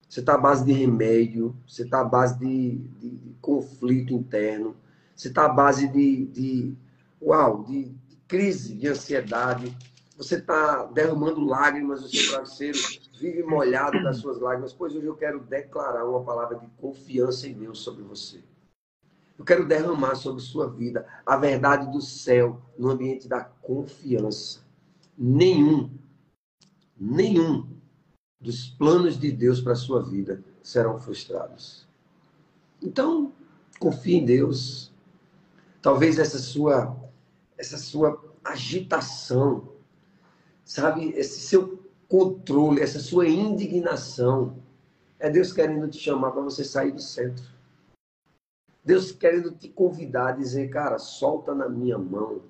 Você 0.07 0.19
está 0.19 0.35
à 0.35 0.37
base 0.37 0.63
de 0.63 0.71
remédio, 0.71 1.55
você 1.67 1.83
está 1.83 2.01
à 2.01 2.03
base 2.03 2.37
de, 2.39 2.77
de, 2.77 3.09
de, 3.09 3.35
conflito 3.41 4.13
interno, 4.13 4.75
você 5.15 5.27
está 5.27 5.45
à 5.45 5.49
base 5.49 5.87
de, 5.87 6.25
de 6.27 6.75
uau, 7.21 7.63
de, 7.63 7.89
de 8.07 8.15
crise, 8.27 8.75
de 8.75 8.87
ansiedade. 8.87 9.75
Você 10.15 10.35
está 10.35 10.85
derramando 10.85 11.43
lágrimas 11.43 12.01
no 12.01 12.07
seu 12.07 12.31
travesseiro, 12.31 12.77
vive 13.19 13.43
molhado 13.43 14.01
das 14.03 14.17
suas 14.17 14.39
lágrimas. 14.39 14.71
Pois 14.71 14.95
hoje 14.95 15.05
eu 15.05 15.15
quero 15.15 15.39
declarar 15.41 16.05
uma 16.05 16.23
palavra 16.23 16.57
de 16.59 16.67
confiança 16.77 17.47
em 17.47 17.53
Deus 17.53 17.79
sobre 17.79 18.03
você. 18.03 18.41
Eu 19.37 19.43
quero 19.43 19.67
derramar 19.67 20.15
sobre 20.15 20.41
sua 20.41 20.69
vida 20.69 21.05
a 21.25 21.35
verdade 21.35 21.91
do 21.91 22.01
céu 22.01 22.61
no 22.77 22.89
ambiente 22.89 23.27
da 23.27 23.43
confiança. 23.43 24.61
Nenhum, 25.17 25.89
nenhum 26.97 27.67
dos 28.39 28.67
planos 28.67 29.19
de 29.19 29.31
Deus 29.31 29.59
para 29.61 29.73
a 29.73 29.77
sua 29.77 30.01
vida 30.01 30.43
serão 30.61 30.99
frustrados. 30.99 31.87
Então, 32.81 33.33
confie 33.79 34.15
em 34.15 34.25
Deus. 34.25 34.93
Talvez 35.81 36.17
essa 36.17 36.39
sua 36.39 36.95
essa 37.57 37.77
sua 37.77 38.21
agitação, 38.43 39.69
sabe, 40.63 41.09
esse 41.11 41.39
seu 41.39 41.79
controle, 42.07 42.81
essa 42.81 42.99
sua 42.99 43.27
indignação, 43.27 44.57
é 45.19 45.29
Deus 45.29 45.53
querendo 45.53 45.87
te 45.87 45.97
chamar 45.97 46.31
para 46.31 46.41
você 46.41 46.63
sair 46.63 46.91
do 46.91 47.01
centro. 47.01 47.54
Deus 48.85 49.11
querendo 49.11 49.51
te 49.51 49.67
convidar 49.67 50.27
a 50.27 50.31
dizer, 50.33 50.69
cara, 50.69 50.99
solta 50.99 51.55
na 51.55 51.67
minha 51.67 51.97
mão, 51.97 52.41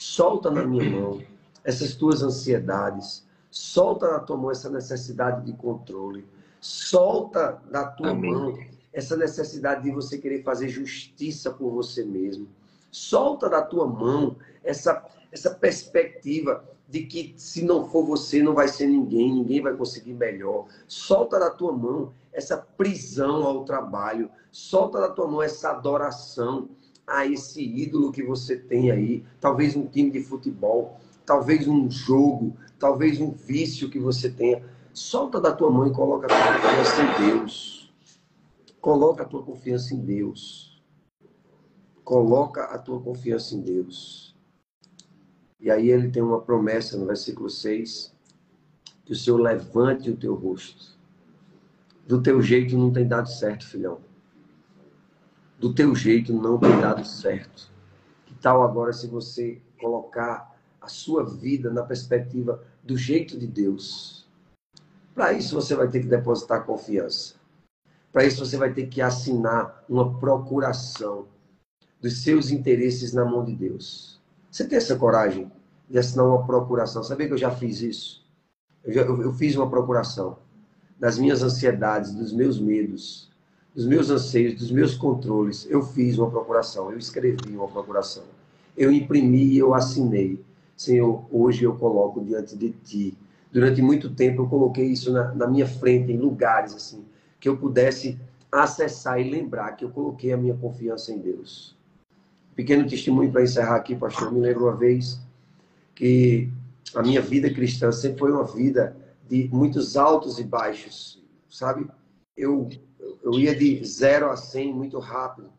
solta 0.00 0.50
na 0.50 0.66
minha 0.66 0.90
mão 0.90 1.22
essas 1.62 1.94
tuas 1.94 2.22
ansiedades, 2.22 3.24
solta 3.50 4.10
na 4.10 4.18
tua 4.18 4.36
mão 4.36 4.50
essa 4.50 4.68
necessidade 4.68 5.46
de 5.46 5.52
controle, 5.52 6.26
solta 6.60 7.62
da 7.70 7.86
tua 7.86 8.10
Amém. 8.10 8.32
mão 8.32 8.58
essa 8.92 9.16
necessidade 9.16 9.84
de 9.84 9.92
você 9.92 10.18
querer 10.18 10.42
fazer 10.42 10.68
justiça 10.68 11.50
por 11.50 11.70
você 11.70 12.04
mesmo. 12.04 12.48
Solta 12.90 13.48
da 13.48 13.62
tua 13.62 13.86
mão 13.86 14.36
essa, 14.62 15.04
essa 15.32 15.50
perspectiva 15.50 16.64
de 16.88 17.06
que 17.06 17.34
se 17.36 17.64
não 17.64 17.88
for 17.88 18.04
você, 18.04 18.42
não 18.42 18.54
vai 18.54 18.68
ser 18.68 18.86
ninguém, 18.86 19.32
ninguém 19.32 19.60
vai 19.60 19.74
conseguir 19.74 20.14
melhor. 20.14 20.66
Solta 20.86 21.38
da 21.38 21.50
tua 21.50 21.72
mão 21.72 22.12
essa 22.34 22.56
prisão 22.56 23.44
ao 23.44 23.64
trabalho. 23.64 24.28
Solta 24.50 25.00
da 25.00 25.08
tua 25.08 25.28
mão 25.28 25.40
essa 25.40 25.70
adoração 25.70 26.68
a 27.06 27.24
esse 27.24 27.62
ídolo 27.62 28.12
que 28.12 28.22
você 28.22 28.56
tem 28.56 28.90
aí. 28.90 29.24
Talvez 29.40 29.76
um 29.76 29.86
time 29.86 30.10
de 30.10 30.22
futebol, 30.22 31.00
talvez 31.24 31.66
um 31.68 31.88
jogo, 31.90 32.56
talvez 32.78 33.20
um 33.20 33.30
vício 33.30 33.88
que 33.88 33.98
você 33.98 34.28
tenha. 34.28 34.62
Solta 34.92 35.40
da 35.40 35.52
tua 35.52 35.70
mão 35.70 35.86
e 35.86 35.92
coloca 35.92 36.26
a 36.26 36.28
tua 36.28 36.60
confiança 36.60 37.02
em 37.02 37.28
Deus. 37.28 37.94
Coloca 38.80 39.22
a 39.22 39.26
tua 39.26 39.42
confiança 39.42 39.94
em 39.94 40.00
Deus. 40.00 40.82
Coloca 42.02 42.64
a 42.64 42.78
tua 42.78 43.00
confiança 43.00 43.54
em 43.54 43.60
Deus. 43.60 44.36
E 45.58 45.70
aí 45.70 45.88
ele 45.88 46.10
tem 46.10 46.22
uma 46.22 46.40
promessa 46.40 46.98
no 46.98 47.06
versículo 47.06 47.48
6, 47.48 48.14
que 49.04 49.12
o 49.12 49.16
Senhor 49.16 49.38
levante 49.38 50.10
o 50.10 50.16
teu 50.16 50.34
rosto 50.34 50.94
do 52.06 52.22
teu 52.22 52.42
jeito 52.42 52.76
não 52.76 52.92
tem 52.92 53.06
dado 53.06 53.28
certo, 53.28 53.66
filhão. 53.66 53.98
Do 55.58 55.72
teu 55.72 55.94
jeito 55.94 56.32
não 56.32 56.58
tem 56.58 56.80
dado 56.80 57.04
certo. 57.04 57.70
Que 58.26 58.34
tal 58.34 58.62
agora 58.62 58.92
se 58.92 59.06
você 59.06 59.60
colocar 59.80 60.54
a 60.80 60.88
sua 60.88 61.24
vida 61.24 61.70
na 61.70 61.82
perspectiva 61.82 62.62
do 62.82 62.96
jeito 62.96 63.38
de 63.38 63.46
Deus? 63.46 64.28
Para 65.14 65.32
isso 65.32 65.54
você 65.54 65.74
vai 65.74 65.88
ter 65.88 66.00
que 66.00 66.06
depositar 66.06 66.64
confiança. 66.64 67.36
Para 68.12 68.24
isso 68.24 68.44
você 68.44 68.56
vai 68.56 68.72
ter 68.72 68.86
que 68.88 69.00
assinar 69.00 69.82
uma 69.88 70.18
procuração 70.18 71.26
dos 72.00 72.22
seus 72.22 72.50
interesses 72.50 73.12
na 73.14 73.24
mão 73.24 73.44
de 73.44 73.54
Deus. 73.54 74.20
Você 74.50 74.68
tem 74.68 74.76
essa 74.76 74.96
coragem 74.96 75.50
de 75.88 75.98
assinar 75.98 76.26
uma 76.26 76.44
procuração? 76.44 77.02
Sabia 77.02 77.26
que 77.26 77.32
eu 77.32 77.38
já 77.38 77.50
fiz 77.50 77.80
isso? 77.80 78.24
Eu, 78.84 78.92
já, 78.92 79.02
eu, 79.02 79.22
eu 79.22 79.32
fiz 79.32 79.56
uma 79.56 79.70
procuração 79.70 80.43
das 80.98 81.18
minhas 81.18 81.42
ansiedades, 81.42 82.14
dos 82.14 82.32
meus 82.32 82.58
medos, 82.60 83.30
dos 83.74 83.86
meus 83.86 84.10
anseios, 84.10 84.54
dos 84.54 84.70
meus 84.70 84.94
controles, 84.94 85.66
eu 85.68 85.82
fiz 85.82 86.16
uma 86.18 86.30
procuração, 86.30 86.92
eu 86.92 86.98
escrevi 86.98 87.56
uma 87.56 87.68
procuração. 87.68 88.22
Eu 88.76 88.92
imprimi 88.92 89.56
eu 89.56 89.74
assinei. 89.74 90.40
Senhor, 90.76 91.24
hoje 91.30 91.64
eu 91.64 91.74
coloco 91.76 92.20
diante 92.24 92.56
de 92.56 92.70
ti. 92.70 93.16
Durante 93.52 93.80
muito 93.80 94.10
tempo 94.10 94.42
eu 94.42 94.48
coloquei 94.48 94.86
isso 94.86 95.12
na, 95.12 95.34
na 95.34 95.46
minha 95.46 95.66
frente, 95.66 96.12
em 96.12 96.16
lugares 96.16 96.74
assim, 96.74 97.04
que 97.38 97.48
eu 97.48 97.56
pudesse 97.56 98.18
acessar 98.50 99.20
e 99.20 99.30
lembrar 99.30 99.72
que 99.72 99.84
eu 99.84 99.90
coloquei 99.90 100.32
a 100.32 100.36
minha 100.36 100.54
confiança 100.54 101.12
em 101.12 101.18
Deus. 101.18 101.76
Pequeno 102.54 102.88
testemunho 102.88 103.30
para 103.30 103.42
encerrar 103.42 103.76
aqui, 103.76 103.96
pastor. 103.96 104.32
Me 104.32 104.40
lembro 104.40 104.64
uma 104.64 104.76
vez 104.76 105.20
que 105.94 106.48
a 106.94 107.02
minha 107.02 107.20
vida 107.20 107.52
cristã 107.52 107.90
sempre 107.90 108.20
foi 108.20 108.32
uma 108.32 108.44
vida 108.44 108.96
de 109.28 109.48
muitos 109.52 109.96
altos 109.96 110.38
e 110.38 110.44
baixos, 110.44 111.22
sabe? 111.48 111.86
Eu, 112.36 112.68
eu 113.22 113.32
ia 113.32 113.54
de 113.54 113.84
zero 113.84 114.30
a 114.30 114.36
cem 114.36 114.72
muito 114.72 114.98
rápido. 114.98 115.50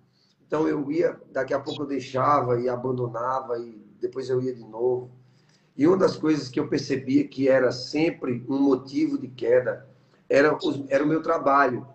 Então 0.45 0.67
eu 0.67 0.91
ia, 0.91 1.19
daqui 1.31 1.53
a 1.53 1.59
pouco 1.59 1.83
eu 1.83 1.87
deixava 1.87 2.59
e 2.59 2.69
abandonava 2.69 3.57
e 3.59 3.81
depois 3.99 4.29
eu 4.29 4.41
ia 4.41 4.53
de 4.53 4.63
novo. 4.63 5.11
E 5.75 5.87
uma 5.87 5.97
das 5.97 6.15
coisas 6.15 6.47
que 6.47 6.59
eu 6.59 6.67
percebia 6.67 7.27
que 7.27 7.49
era 7.49 7.71
sempre 7.71 8.45
um 8.47 8.59
motivo 8.59 9.17
de 9.17 9.27
queda 9.27 9.87
era, 10.29 10.57
era 10.89 11.03
o 11.03 11.07
meu 11.07 11.21
trabalho. 11.21 11.87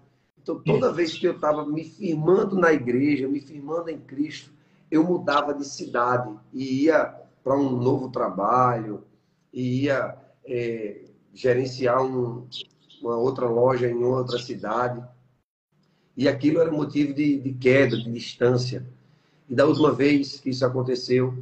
Então 0.43 0.61
toda 0.61 0.93
vez 0.93 1.17
que 1.17 1.27
eu 1.27 1.33
estava 1.33 1.65
me 1.67 1.85
firmando 1.85 2.57
na 2.57 2.73
igreja, 2.73 3.29
me 3.29 3.41
firmando 3.41 3.91
em 3.91 3.99
Cristo, 3.99 4.53
eu 4.91 5.05
mudava 5.05 5.55
de 5.55 5.65
cidade 5.65 6.35
e 6.53 6.85
ia 6.85 7.15
para 7.43 7.57
um 7.57 7.77
novo 7.77 8.11
trabalho, 8.11 9.05
e 9.53 9.85
ia 9.85 10.17
é, 10.45 11.05
gerenciar 11.35 12.03
um, 12.03 12.47
uma 13.01 13.17
outra 13.17 13.47
loja 13.47 13.89
em 13.89 14.03
outra 14.03 14.39
cidade. 14.39 15.03
E 16.17 16.29
aquilo 16.29 16.61
era 16.61 16.71
motivo 16.71 17.15
de, 17.15 17.39
de 17.39 17.53
queda, 17.55 17.97
de 17.97 18.11
distância. 18.11 18.87
E 19.49 19.55
da 19.55 19.67
última 19.67 19.93
vez 19.93 20.41
que 20.41 20.51
isso 20.51 20.65
aconteceu, 20.65 21.35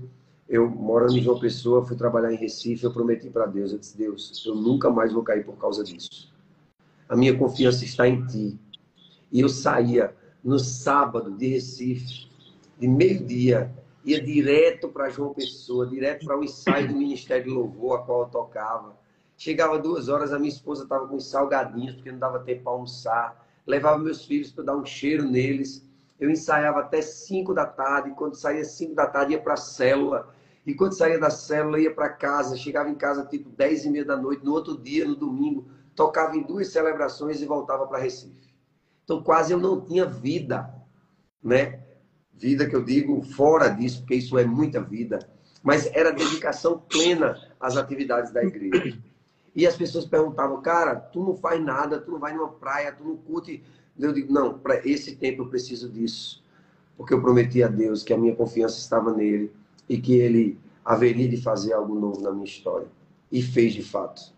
eu 0.48 0.68
morando 0.68 1.16
em 1.16 1.22
João 1.22 1.38
Pessoa, 1.38 1.84
fui 1.84 1.96
trabalhar 1.96 2.32
em 2.32 2.36
Recife, 2.36 2.84
eu 2.84 2.92
prometi 2.92 3.28
para 3.28 3.46
Deus, 3.46 3.72
eu 3.72 3.78
disse, 3.78 3.98
Deus, 3.98 4.44
eu 4.46 4.54
nunca 4.54 4.88
mais 4.88 5.12
vou 5.12 5.22
cair 5.22 5.44
por 5.44 5.56
causa 5.56 5.84
disso. 5.84 6.32
A 7.08 7.16
minha 7.16 7.36
confiança 7.36 7.84
está 7.84 8.08
em 8.08 8.24
Ti. 8.26 8.58
E 9.30 9.40
eu 9.40 9.48
saía 9.48 10.14
no 10.42 10.58
sábado 10.58 11.30
de 11.30 11.48
Recife, 11.48 12.28
de 12.78 12.88
meio-dia, 12.88 13.70
ia 14.04 14.22
direto 14.22 14.88
para 14.88 15.10
João 15.10 15.34
Pessoa, 15.34 15.86
direto 15.86 16.24
para 16.24 16.38
o 16.38 16.44
ensaio 16.44 16.88
do 16.88 16.96
Ministério 16.96 17.44
de 17.44 17.50
Louvor, 17.50 17.98
a 17.98 18.02
qual 18.02 18.22
eu 18.22 18.28
tocava. 18.28 18.97
Chegava 19.38 19.78
duas 19.78 20.08
horas, 20.08 20.32
a 20.32 20.38
minha 20.38 20.48
esposa 20.48 20.82
estava 20.82 21.06
com 21.06 21.20
salgadinhos, 21.20 21.94
porque 21.94 22.10
não 22.10 22.18
dava 22.18 22.40
tempo 22.40 22.64
para 22.64 22.72
almoçar. 22.72 23.46
Levava 23.64 23.96
meus 23.96 24.24
filhos 24.24 24.50
para 24.50 24.64
dar 24.64 24.76
um 24.76 24.84
cheiro 24.84 25.22
neles. 25.22 25.88
Eu 26.18 26.28
ensaiava 26.28 26.80
até 26.80 27.00
cinco 27.00 27.54
da 27.54 27.64
tarde. 27.64 28.10
Quando 28.16 28.34
saía 28.34 28.64
cinco 28.64 28.96
da 28.96 29.06
tarde, 29.06 29.34
ia 29.34 29.40
para 29.40 29.54
a 29.54 29.56
célula. 29.56 30.34
E 30.66 30.74
quando 30.74 30.98
saía 30.98 31.20
da 31.20 31.30
célula, 31.30 31.78
ia 31.78 31.94
para 31.94 32.08
casa. 32.08 32.56
Chegava 32.56 32.90
em 32.90 32.96
casa 32.96 33.24
tipo 33.26 33.48
dez 33.50 33.84
e 33.84 33.90
meia 33.90 34.04
da 34.04 34.16
noite. 34.16 34.44
No 34.44 34.52
outro 34.52 34.76
dia, 34.76 35.06
no 35.06 35.14
domingo, 35.14 35.70
tocava 35.94 36.36
em 36.36 36.42
duas 36.42 36.72
celebrações 36.72 37.40
e 37.40 37.46
voltava 37.46 37.86
para 37.86 38.00
Recife. 38.00 38.52
Então, 39.04 39.22
quase 39.22 39.52
eu 39.52 39.60
não 39.60 39.80
tinha 39.80 40.04
vida, 40.04 40.68
né? 41.40 41.84
Vida 42.34 42.68
que 42.68 42.74
eu 42.74 42.84
digo 42.84 43.22
fora 43.22 43.68
disso, 43.68 44.00
porque 44.00 44.16
isso 44.16 44.36
é 44.36 44.44
muita 44.44 44.82
vida. 44.82 45.20
Mas 45.62 45.86
era 45.94 46.10
dedicação 46.10 46.76
plena 46.76 47.40
às 47.60 47.76
atividades 47.76 48.32
da 48.32 48.42
igreja. 48.42 48.98
E 49.54 49.66
as 49.66 49.76
pessoas 49.76 50.06
perguntavam, 50.06 50.60
cara, 50.60 50.96
tu 50.96 51.22
não 51.22 51.34
faz 51.34 51.62
nada, 51.62 52.00
tu 52.00 52.10
não 52.10 52.18
vai 52.18 52.32
numa 52.34 52.48
praia, 52.48 52.92
tu 52.92 53.04
não 53.04 53.16
curte. 53.16 53.62
Eu 53.98 54.12
digo, 54.12 54.32
não, 54.32 54.58
para 54.58 54.86
esse 54.88 55.16
tempo 55.16 55.42
eu 55.42 55.48
preciso 55.48 55.88
disso. 55.88 56.42
Porque 56.96 57.14
eu 57.14 57.20
prometi 57.20 57.62
a 57.62 57.68
Deus 57.68 58.02
que 58.02 58.12
a 58.12 58.18
minha 58.18 58.34
confiança 58.34 58.78
estava 58.78 59.12
nele 59.12 59.52
e 59.88 59.98
que 59.98 60.14
ele 60.14 60.58
haveria 60.84 61.28
de 61.28 61.36
fazer 61.36 61.72
algo 61.72 61.94
novo 61.94 62.20
na 62.20 62.32
minha 62.32 62.44
história. 62.44 62.86
E 63.30 63.42
fez 63.42 63.74
de 63.74 63.82
fato. 63.82 64.32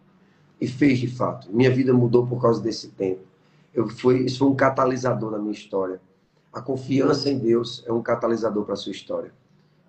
E 0.61 0.67
fez 0.67 0.99
de 0.99 1.09
fato. 1.09 1.49
Minha 1.51 1.71
vida 1.71 1.93
mudou 1.93 2.27
por 2.27 2.41
causa 2.41 2.61
desse 2.61 2.89
tempo. 2.89 3.23
Eu 3.73 3.89
fui, 3.89 4.25
isso 4.25 4.41
foi 4.41 4.49
um 4.49 4.57
catalisador 4.57 5.31
na 5.31 5.39
minha 5.39 5.53
história. 5.53 6.01
A 6.53 6.61
confiança 6.61 7.31
em 7.31 7.39
Deus 7.39 7.85
é 7.87 7.93
um 7.93 8.03
catalisador 8.03 8.65
para 8.65 8.75
a 8.75 8.77
sua 8.77 8.93
história. 8.93 9.33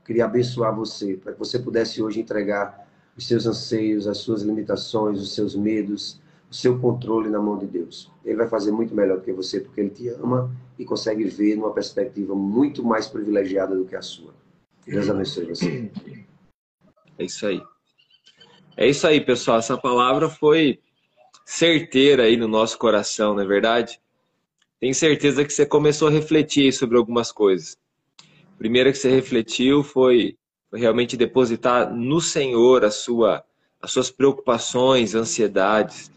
queria 0.05 0.25
abençoar 0.25 0.75
você, 0.75 1.15
para 1.15 1.33
que 1.33 1.39
você 1.39 1.57
pudesse 1.57 2.01
hoje 2.01 2.19
entregar 2.19 2.87
os 3.21 3.27
seus 3.27 3.45
anseios, 3.45 4.07
as 4.07 4.17
suas 4.17 4.41
limitações, 4.41 5.21
os 5.21 5.35
seus 5.35 5.55
medos, 5.55 6.19
o 6.49 6.55
seu 6.55 6.79
controle 6.79 7.29
na 7.29 7.39
mão 7.39 7.55
de 7.57 7.67
Deus. 7.67 8.11
Ele 8.25 8.35
vai 8.35 8.49
fazer 8.49 8.71
muito 8.71 8.95
melhor 8.95 9.19
do 9.19 9.23
que 9.23 9.31
você, 9.31 9.59
porque 9.59 9.79
ele 9.79 9.91
te 9.91 10.09
ama 10.09 10.51
e 10.77 10.83
consegue 10.83 11.23
ver 11.25 11.55
numa 11.55 11.71
perspectiva 11.71 12.33
muito 12.33 12.83
mais 12.83 13.07
privilegiada 13.07 13.75
do 13.75 13.85
que 13.85 13.95
a 13.95 14.01
sua. 14.01 14.33
Deus 14.85 15.07
abençoe 15.07 15.45
você. 15.45 15.91
É 17.19 17.23
isso 17.23 17.45
aí. 17.45 17.61
É 18.75 18.89
isso 18.89 19.05
aí, 19.05 19.21
pessoal. 19.21 19.59
Essa 19.59 19.77
palavra 19.77 20.27
foi 20.27 20.79
certeira 21.45 22.23
aí 22.23 22.35
no 22.35 22.47
nosso 22.47 22.77
coração, 22.79 23.35
não 23.35 23.43
é 23.43 23.45
verdade? 23.45 24.01
tenho 24.79 24.95
certeza 24.95 25.45
que 25.45 25.53
você 25.53 25.63
começou 25.63 26.07
a 26.07 26.11
refletir 26.11 26.73
sobre 26.73 26.97
algumas 26.97 27.31
coisas. 27.31 27.77
Primeira 28.57 28.91
que 28.91 28.97
você 28.97 29.11
refletiu 29.11 29.83
foi 29.83 30.35
realmente 30.73 31.17
depositar 31.17 31.93
no 31.93 32.21
Senhor 32.21 32.85
a 32.85 32.91
sua, 32.91 33.43
as 33.81 33.91
suas 33.91 34.09
preocupações, 34.09 35.15
ansiedades. 35.15 36.11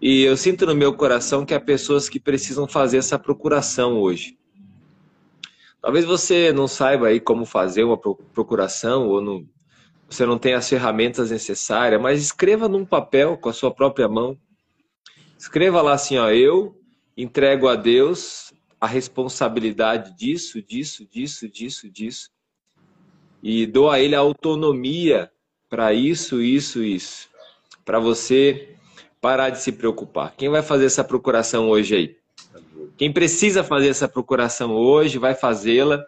E 0.00 0.22
eu 0.22 0.36
sinto 0.36 0.66
no 0.66 0.74
meu 0.74 0.94
coração 0.94 1.44
que 1.44 1.54
há 1.54 1.60
pessoas 1.60 2.08
que 2.08 2.20
precisam 2.20 2.66
fazer 2.66 2.98
essa 2.98 3.18
procuração 3.18 3.98
hoje. 3.98 4.38
Talvez 5.80 6.04
você 6.04 6.52
não 6.52 6.68
saiba 6.68 7.08
aí 7.08 7.20
como 7.20 7.46
fazer 7.46 7.84
uma 7.84 7.96
procuração 7.96 9.08
ou 9.08 9.20
não, 9.22 9.46
você 10.08 10.26
não 10.26 10.38
tenha 10.38 10.58
as 10.58 10.68
ferramentas 10.68 11.30
necessárias, 11.30 12.00
mas 12.00 12.20
escreva 12.20 12.68
num 12.68 12.84
papel 12.84 13.38
com 13.38 13.48
a 13.48 13.52
sua 13.52 13.72
própria 13.72 14.08
mão. 14.08 14.36
Escreva 15.38 15.80
lá 15.80 15.92
assim, 15.92 16.18
ó, 16.18 16.30
eu 16.30 16.76
entrego 17.16 17.68
a 17.68 17.76
Deus 17.76 18.52
a 18.80 18.86
responsabilidade 18.86 20.16
disso, 20.16 20.60
disso, 20.62 21.06
disso, 21.06 21.48
disso, 21.48 21.88
disso. 21.88 22.30
E 23.42 23.66
dou 23.66 23.90
a 23.90 23.98
Ele 23.98 24.14
a 24.14 24.20
autonomia 24.20 25.30
para 25.68 25.92
isso, 25.94 26.42
isso, 26.42 26.82
isso. 26.82 27.28
Para 27.84 27.98
você 27.98 28.74
parar 29.20 29.50
de 29.50 29.60
se 29.60 29.72
preocupar. 29.72 30.34
Quem 30.36 30.48
vai 30.48 30.62
fazer 30.62 30.86
essa 30.86 31.04
procuração 31.04 31.68
hoje 31.68 31.94
aí? 31.94 32.16
Quem 32.96 33.12
precisa 33.12 33.62
fazer 33.62 33.88
essa 33.88 34.08
procuração 34.08 34.72
hoje, 34.72 35.18
vai 35.18 35.34
fazê-la. 35.34 36.04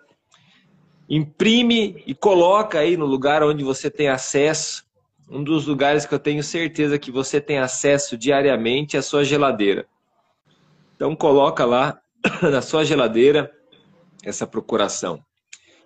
Imprime 1.09 2.03
e 2.07 2.15
coloca 2.15 2.79
aí 2.79 2.97
no 2.97 3.07
lugar 3.07 3.43
onde 3.43 3.63
você 3.63 3.91
tem 3.91 4.09
acesso. 4.09 4.85
Um 5.31 5.43
dos 5.43 5.67
lugares 5.67 6.05
que 6.05 6.15
eu 6.15 6.19
tenho 6.19 6.43
certeza 6.43 6.99
que 6.99 7.11
você 7.11 7.41
tem 7.41 7.59
acesso 7.59 8.17
diariamente 8.17 8.97
é 8.97 9.01
a 9.01 9.03
sua 9.03 9.25
geladeira. 9.25 9.87
Então 10.97 11.17
coloca 11.17 11.65
lá 11.65 12.01
na 12.43 12.61
sua 12.61 12.85
geladeira 12.85 13.51
essa 14.23 14.47
procuração. 14.47 15.25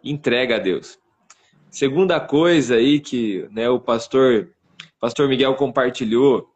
Entrega 0.02 0.56
a 0.56 0.58
Deus. 0.58 0.98
Segunda 1.76 2.18
coisa 2.18 2.76
aí 2.76 2.98
que 2.98 3.46
né, 3.50 3.68
o 3.68 3.78
pastor, 3.78 4.48
pastor 4.98 5.28
Miguel 5.28 5.54
compartilhou, 5.56 6.48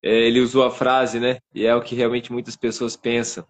é, 0.00 0.08
ele 0.08 0.38
usou 0.38 0.62
a 0.62 0.70
frase, 0.70 1.18
né? 1.18 1.38
E 1.52 1.66
é 1.66 1.74
o 1.74 1.82
que 1.82 1.96
realmente 1.96 2.32
muitas 2.32 2.54
pessoas 2.54 2.94
pensam. 2.94 3.44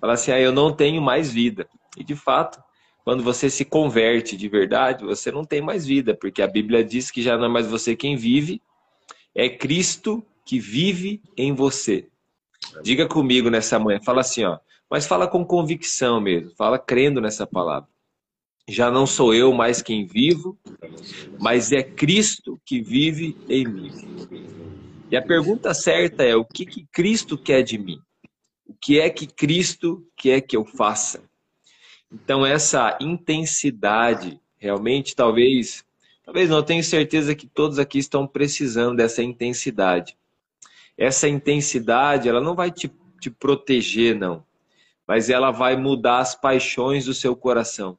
Fala 0.00 0.12
assim, 0.12 0.30
ah, 0.30 0.38
eu 0.38 0.52
não 0.52 0.72
tenho 0.72 1.02
mais 1.02 1.32
vida. 1.32 1.68
E 1.96 2.04
de 2.04 2.14
fato, 2.14 2.62
quando 3.02 3.24
você 3.24 3.50
se 3.50 3.64
converte 3.64 4.36
de 4.36 4.48
verdade, 4.48 5.04
você 5.04 5.32
não 5.32 5.44
tem 5.44 5.60
mais 5.60 5.84
vida, 5.84 6.14
porque 6.14 6.42
a 6.42 6.46
Bíblia 6.46 6.84
diz 6.84 7.10
que 7.10 7.22
já 7.22 7.36
não 7.36 7.46
é 7.46 7.48
mais 7.48 7.66
você 7.66 7.96
quem 7.96 8.14
vive, 8.14 8.62
é 9.34 9.48
Cristo 9.48 10.24
que 10.46 10.60
vive 10.60 11.20
em 11.36 11.52
você. 11.52 12.06
Diga 12.84 13.08
comigo 13.08 13.50
nessa 13.50 13.80
manhã, 13.80 13.98
fala 14.00 14.20
assim, 14.20 14.44
ó, 14.44 14.60
mas 14.88 15.08
fala 15.08 15.26
com 15.26 15.44
convicção 15.44 16.20
mesmo, 16.20 16.54
fala 16.56 16.78
crendo 16.78 17.20
nessa 17.20 17.48
palavra. 17.48 17.88
Já 18.68 18.90
não 18.90 19.06
sou 19.06 19.34
eu 19.34 19.52
mais 19.52 19.82
quem 19.82 20.06
vivo, 20.06 20.56
mas 21.40 21.72
é 21.72 21.82
Cristo 21.82 22.60
que 22.64 22.80
vive 22.80 23.36
em 23.48 23.66
mim. 23.66 23.90
E 25.10 25.16
a 25.16 25.22
pergunta 25.22 25.74
certa 25.74 26.22
é: 26.22 26.36
o 26.36 26.44
que, 26.44 26.64
que 26.64 26.86
Cristo 26.92 27.36
quer 27.36 27.62
de 27.62 27.78
mim? 27.78 27.98
O 28.66 28.74
que 28.74 29.00
é 29.00 29.10
que 29.10 29.26
Cristo 29.26 30.06
quer 30.16 30.40
que 30.40 30.56
eu 30.56 30.64
faça? 30.64 31.22
Então, 32.12 32.44
essa 32.44 32.96
intensidade, 33.00 34.40
realmente, 34.56 35.14
talvez, 35.14 35.84
talvez 36.24 36.48
não 36.48 36.62
tenho 36.62 36.82
certeza 36.82 37.34
que 37.34 37.46
todos 37.46 37.78
aqui 37.78 37.98
estão 37.98 38.26
precisando 38.26 38.96
dessa 38.96 39.22
intensidade 39.22 40.16
essa 41.00 41.26
intensidade 41.26 42.28
ela 42.28 42.42
não 42.42 42.54
vai 42.54 42.70
te, 42.70 42.92
te 43.18 43.30
proteger, 43.30 44.14
não. 44.14 44.44
Mas 45.08 45.30
ela 45.30 45.50
vai 45.50 45.74
mudar 45.74 46.18
as 46.18 46.34
paixões 46.34 47.06
do 47.06 47.14
seu 47.14 47.34
coração. 47.34 47.96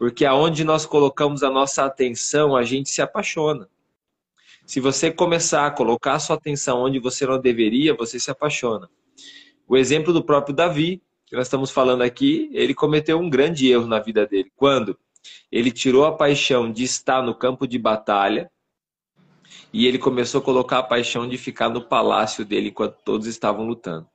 Porque 0.00 0.24
aonde 0.24 0.64
nós 0.64 0.86
colocamos 0.86 1.42
a 1.42 1.50
nossa 1.50 1.84
atenção, 1.84 2.56
a 2.56 2.62
gente 2.62 2.88
se 2.88 3.02
apaixona. 3.02 3.68
Se 4.64 4.80
você 4.80 5.10
começar 5.12 5.66
a 5.66 5.70
colocar 5.70 6.14
a 6.14 6.18
sua 6.18 6.36
atenção 6.36 6.80
onde 6.80 6.98
você 6.98 7.26
não 7.26 7.38
deveria, 7.38 7.92
você 7.92 8.18
se 8.18 8.30
apaixona. 8.30 8.88
O 9.68 9.76
exemplo 9.76 10.10
do 10.10 10.24
próprio 10.24 10.54
Davi, 10.54 11.02
que 11.26 11.36
nós 11.36 11.48
estamos 11.48 11.70
falando 11.70 12.00
aqui, 12.00 12.48
ele 12.54 12.72
cometeu 12.72 13.18
um 13.18 13.28
grande 13.28 13.70
erro 13.70 13.86
na 13.86 13.98
vida 13.98 14.26
dele. 14.26 14.50
Quando 14.56 14.98
ele 15.52 15.70
tirou 15.70 16.06
a 16.06 16.16
paixão 16.16 16.72
de 16.72 16.82
estar 16.82 17.22
no 17.22 17.34
campo 17.34 17.68
de 17.68 17.78
batalha 17.78 18.50
e 19.70 19.86
ele 19.86 19.98
começou 19.98 20.40
a 20.40 20.44
colocar 20.44 20.78
a 20.78 20.82
paixão 20.82 21.28
de 21.28 21.36
ficar 21.36 21.68
no 21.68 21.82
palácio 21.82 22.42
dele 22.42 22.70
enquanto 22.70 22.96
todos 23.04 23.26
estavam 23.26 23.66
lutando. 23.66 24.08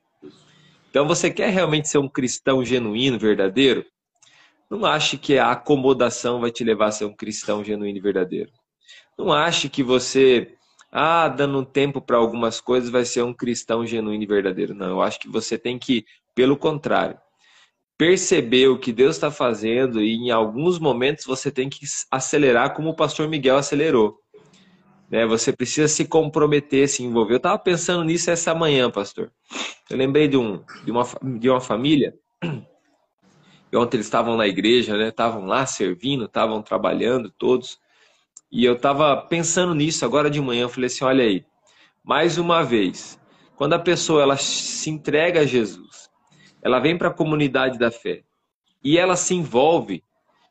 Então, 0.90 1.06
você 1.06 1.30
quer 1.30 1.50
realmente 1.50 1.88
ser 1.88 1.98
um 1.98 2.08
cristão 2.08 2.64
genuíno, 2.64 3.20
verdadeiro? 3.20 3.86
Não 4.70 4.84
ache 4.84 5.16
que 5.16 5.38
a 5.38 5.52
acomodação 5.52 6.40
vai 6.40 6.50
te 6.50 6.64
levar 6.64 6.86
a 6.86 6.92
ser 6.92 7.04
um 7.04 7.14
cristão 7.14 7.62
genuíno 7.62 7.98
e 7.98 8.00
verdadeiro. 8.00 8.50
Não 9.18 9.32
ache 9.32 9.68
que 9.68 9.82
você, 9.82 10.54
ah, 10.90 11.28
dando 11.28 11.64
tempo 11.64 12.00
para 12.00 12.16
algumas 12.16 12.60
coisas, 12.60 12.90
vai 12.90 13.04
ser 13.04 13.22
um 13.22 13.32
cristão 13.32 13.86
genuíno 13.86 14.22
e 14.22 14.26
verdadeiro. 14.26 14.74
Não, 14.74 14.88
eu 14.88 15.02
acho 15.02 15.20
que 15.20 15.28
você 15.28 15.56
tem 15.56 15.78
que, 15.78 16.04
pelo 16.34 16.56
contrário, 16.56 17.18
perceber 17.96 18.68
o 18.68 18.78
que 18.78 18.92
Deus 18.92 19.16
está 19.16 19.30
fazendo 19.30 20.02
e 20.02 20.14
em 20.14 20.30
alguns 20.30 20.78
momentos 20.78 21.24
você 21.24 21.50
tem 21.50 21.68
que 21.68 21.86
acelerar 22.10 22.74
como 22.74 22.90
o 22.90 22.96
pastor 22.96 23.28
Miguel 23.28 23.56
acelerou. 23.56 24.18
Né? 25.10 25.24
Você 25.26 25.52
precisa 25.52 25.88
se 25.88 26.04
comprometer, 26.04 26.88
se 26.88 27.02
envolver. 27.02 27.34
Eu 27.34 27.38
estava 27.38 27.58
pensando 27.58 28.04
nisso 28.04 28.30
essa 28.30 28.54
manhã, 28.54 28.90
pastor. 28.90 29.32
Eu 29.88 29.96
lembrei 29.96 30.28
de, 30.28 30.36
um, 30.36 30.62
de, 30.84 30.90
uma, 30.90 31.04
de 31.38 31.48
uma 31.48 31.60
família. 31.60 32.14
E 33.72 33.76
ontem 33.76 33.96
eles 33.96 34.06
estavam 34.06 34.36
na 34.36 34.46
igreja, 34.46 34.96
né? 34.96 35.08
Estavam 35.08 35.46
lá 35.46 35.66
servindo, 35.66 36.26
estavam 36.26 36.62
trabalhando 36.62 37.30
todos. 37.30 37.78
E 38.50 38.64
eu 38.64 38.74
estava 38.74 39.16
pensando 39.16 39.74
nisso 39.74 40.04
agora 40.04 40.30
de 40.30 40.40
manhã. 40.40 40.62
Eu 40.62 40.68
falei 40.68 40.86
assim: 40.86 41.04
olha 41.04 41.24
aí, 41.24 41.44
mais 42.04 42.38
uma 42.38 42.62
vez, 42.62 43.20
quando 43.56 43.72
a 43.72 43.78
pessoa 43.78 44.22
ela 44.22 44.36
se 44.36 44.88
entrega 44.90 45.40
a 45.40 45.46
Jesus, 45.46 46.10
ela 46.62 46.78
vem 46.78 46.96
para 46.96 47.08
a 47.08 47.14
comunidade 47.14 47.78
da 47.78 47.90
fé 47.90 48.22
e 48.82 48.98
ela 48.98 49.16
se 49.16 49.34
envolve 49.34 50.02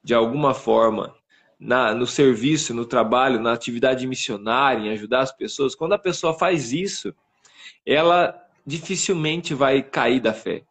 de 0.04 0.14
alguma 0.14 0.54
forma 0.54 1.16
na, 1.60 1.94
no 1.94 2.06
serviço, 2.06 2.74
no 2.74 2.86
trabalho, 2.86 3.40
na 3.40 3.54
atividade 3.54 4.06
missionária, 4.06 4.88
em 4.88 4.92
ajudar 4.92 5.22
as 5.22 5.32
pessoas, 5.32 5.74
quando 5.74 5.94
a 5.94 6.00
pessoa 6.00 6.34
faz 6.34 6.74
isso, 6.74 7.14
ela 7.86 8.36
dificilmente 8.66 9.54
vai 9.54 9.82
cair 9.82 10.20
da 10.20 10.34
fé. 10.34 10.64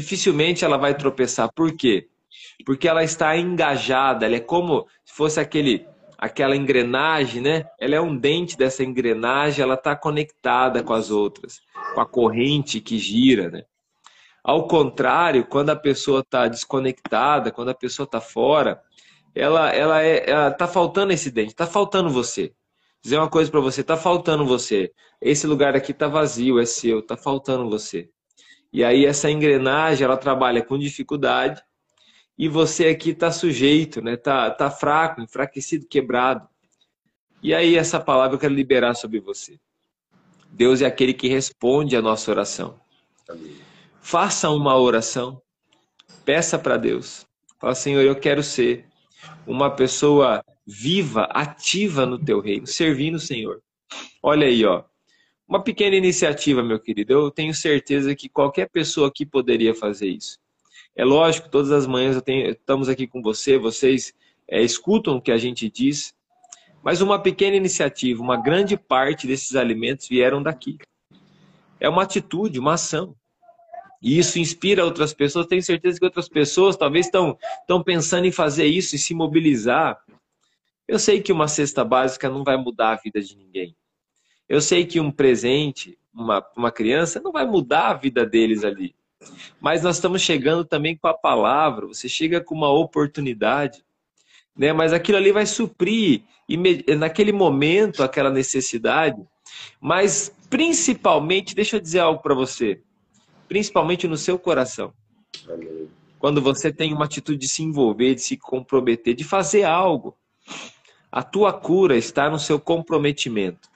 Dificilmente 0.00 0.64
ela 0.64 0.78
vai 0.78 0.94
tropeçar. 0.96 1.52
Por 1.54 1.76
quê? 1.76 2.08
Porque 2.64 2.88
ela 2.88 3.04
está 3.04 3.36
engajada, 3.36 4.24
ela 4.24 4.36
é 4.36 4.40
como 4.40 4.86
se 5.04 5.14
fosse 5.14 5.38
aquele 5.38 5.86
aquela 6.16 6.56
engrenagem, 6.56 7.42
né? 7.42 7.66
Ela 7.78 7.96
é 7.96 8.00
um 8.00 8.16
dente 8.16 8.56
dessa 8.56 8.82
engrenagem, 8.82 9.62
ela 9.62 9.74
está 9.74 9.94
conectada 9.94 10.82
com 10.82 10.94
as 10.94 11.10
outras, 11.10 11.60
com 11.94 12.00
a 12.00 12.06
corrente 12.06 12.80
que 12.80 12.98
gira, 12.98 13.50
né? 13.50 13.62
Ao 14.42 14.66
contrário, 14.66 15.46
quando 15.46 15.68
a 15.70 15.76
pessoa 15.76 16.20
está 16.20 16.48
desconectada, 16.48 17.50
quando 17.50 17.70
a 17.70 17.74
pessoa 17.74 18.04
está 18.04 18.22
fora, 18.22 18.80
ela, 19.34 19.70
ela, 19.70 20.02
é, 20.02 20.30
ela 20.30 20.50
tá 20.50 20.66
faltando 20.66 21.12
esse 21.12 21.30
dente, 21.30 21.54
tá 21.54 21.66
faltando 21.66 22.08
você. 22.08 22.54
Dizer 23.02 23.18
uma 23.18 23.28
coisa 23.28 23.50
para 23.50 23.60
você, 23.60 23.82
tá 23.82 23.98
faltando 23.98 24.46
você. 24.46 24.92
Esse 25.20 25.46
lugar 25.46 25.76
aqui 25.76 25.92
tá 25.92 26.08
vazio, 26.08 26.58
é 26.58 26.64
seu, 26.64 27.02
tá 27.02 27.16
faltando 27.18 27.68
você. 27.68 28.10
E 28.72 28.84
aí 28.84 29.04
essa 29.04 29.30
engrenagem, 29.30 30.04
ela 30.04 30.16
trabalha 30.16 30.62
com 30.62 30.78
dificuldade 30.78 31.62
e 32.38 32.48
você 32.48 32.86
aqui 32.88 33.12
tá 33.12 33.30
sujeito, 33.30 34.00
né? 34.00 34.16
Tá, 34.16 34.50
tá 34.50 34.70
fraco, 34.70 35.20
enfraquecido, 35.20 35.86
quebrado. 35.86 36.48
E 37.42 37.54
aí 37.54 37.76
essa 37.76 37.98
palavra 37.98 38.36
eu 38.36 38.40
quero 38.40 38.54
liberar 38.54 38.94
sobre 38.94 39.20
você. 39.20 39.58
Deus 40.50 40.82
é 40.82 40.86
aquele 40.86 41.14
que 41.14 41.28
responde 41.28 41.96
a 41.96 42.02
nossa 42.02 42.30
oração. 42.30 42.80
Amém. 43.28 43.56
Faça 44.00 44.50
uma 44.50 44.76
oração, 44.76 45.40
peça 46.24 46.58
para 46.58 46.76
Deus. 46.76 47.26
Fala, 47.58 47.74
Senhor, 47.74 48.02
eu 48.02 48.16
quero 48.16 48.42
ser 48.42 48.86
uma 49.46 49.70
pessoa 49.70 50.42
viva, 50.66 51.24
ativa 51.24 52.06
no 52.06 52.18
teu 52.18 52.40
reino, 52.40 52.66
servindo 52.66 53.16
o 53.16 53.20
Senhor. 53.20 53.62
Olha 54.22 54.46
aí, 54.46 54.64
ó. 54.64 54.84
Uma 55.50 55.60
pequena 55.60 55.96
iniciativa, 55.96 56.62
meu 56.62 56.78
querido. 56.78 57.12
Eu 57.12 57.28
tenho 57.28 57.52
certeza 57.52 58.14
que 58.14 58.28
qualquer 58.28 58.68
pessoa 58.68 59.08
aqui 59.08 59.26
poderia 59.26 59.74
fazer 59.74 60.06
isso. 60.06 60.38
É 60.94 61.04
lógico, 61.04 61.48
todas 61.48 61.72
as 61.72 61.88
manhãs 61.88 62.22
tenho, 62.22 62.50
estamos 62.50 62.88
aqui 62.88 63.04
com 63.04 63.20
você, 63.20 63.58
vocês 63.58 64.14
é, 64.46 64.62
escutam 64.62 65.16
o 65.16 65.20
que 65.20 65.32
a 65.32 65.36
gente 65.36 65.68
diz, 65.68 66.14
mas 66.84 67.00
uma 67.00 67.18
pequena 67.20 67.56
iniciativa, 67.56 68.22
uma 68.22 68.40
grande 68.40 68.76
parte 68.76 69.26
desses 69.26 69.56
alimentos 69.56 70.06
vieram 70.06 70.40
daqui. 70.40 70.78
É 71.80 71.88
uma 71.88 72.04
atitude, 72.04 72.60
uma 72.60 72.74
ação. 72.74 73.16
E 74.00 74.20
isso 74.20 74.38
inspira 74.38 74.84
outras 74.84 75.12
pessoas. 75.12 75.48
Tenho 75.48 75.64
certeza 75.64 75.98
que 75.98 76.04
outras 76.04 76.28
pessoas 76.28 76.76
talvez 76.76 77.06
estão, 77.06 77.36
estão 77.60 77.82
pensando 77.82 78.24
em 78.24 78.32
fazer 78.32 78.66
isso 78.66 78.94
e 78.94 78.98
se 79.00 79.14
mobilizar. 79.14 80.00
Eu 80.86 81.00
sei 81.00 81.20
que 81.20 81.32
uma 81.32 81.48
cesta 81.48 81.84
básica 81.84 82.28
não 82.28 82.44
vai 82.44 82.56
mudar 82.56 82.92
a 82.92 82.96
vida 82.96 83.20
de 83.20 83.36
ninguém. 83.36 83.74
Eu 84.50 84.60
sei 84.60 84.84
que 84.84 85.00
um 85.00 85.10
presente, 85.10 85.96
uma, 86.12 86.44
uma 86.54 86.70
criança, 86.70 87.22
não 87.24 87.32
vai 87.32 87.46
mudar 87.46 87.88
a 87.88 87.94
vida 87.94 88.26
deles 88.26 88.64
ali. 88.64 88.94
Mas 89.58 89.82
nós 89.82 89.96
estamos 89.96 90.20
chegando 90.20 90.62
também 90.62 90.94
com 90.94 91.08
a 91.08 91.14
palavra. 91.14 91.86
Você 91.86 92.06
chega 92.06 92.42
com 92.42 92.54
uma 92.54 92.70
oportunidade. 92.70 93.82
Né? 94.54 94.74
Mas 94.74 94.92
aquilo 94.92 95.16
ali 95.16 95.32
vai 95.32 95.46
suprir 95.46 96.22
naquele 96.98 97.32
momento 97.32 98.02
aquela 98.02 98.30
necessidade. 98.30 99.22
Mas 99.80 100.34
principalmente, 100.50 101.54
deixa 101.54 101.76
eu 101.76 101.80
dizer 101.80 102.00
algo 102.00 102.20
para 102.20 102.34
você 102.34 102.82
principalmente 103.50 104.06
no 104.06 104.16
seu 104.16 104.38
coração. 104.38 104.92
Quando 106.20 106.40
você 106.40 106.72
tem 106.72 106.94
uma 106.94 107.06
atitude 107.06 107.36
de 107.36 107.48
se 107.48 107.64
envolver, 107.64 108.14
de 108.14 108.20
se 108.20 108.36
comprometer, 108.36 109.12
de 109.12 109.24
fazer 109.24 109.64
algo. 109.64 110.16
A 111.10 111.24
tua 111.24 111.52
cura 111.52 111.96
está 111.96 112.30
no 112.30 112.38
seu 112.38 112.60
comprometimento. 112.60 113.68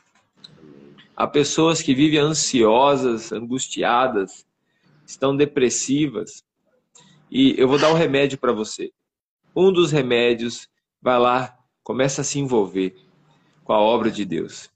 Há 1.16 1.26
pessoas 1.26 1.80
que 1.80 1.94
vivem 1.94 2.18
ansiosas, 2.18 3.30
angustiadas, 3.32 4.44
estão 5.06 5.36
depressivas. 5.36 6.42
E 7.30 7.54
eu 7.56 7.68
vou 7.68 7.78
dar 7.78 7.90
um 7.90 7.96
remédio 7.96 8.38
para 8.38 8.52
você. 8.52 8.90
Um 9.54 9.72
dos 9.72 9.92
remédios, 9.92 10.68
vai 11.00 11.18
lá, 11.18 11.56
começa 11.84 12.22
a 12.22 12.24
se 12.24 12.38
envolver 12.40 12.96
com 13.62 13.72
a 13.72 13.78
obra 13.78 14.10
de 14.10 14.24
Deus. 14.24 14.70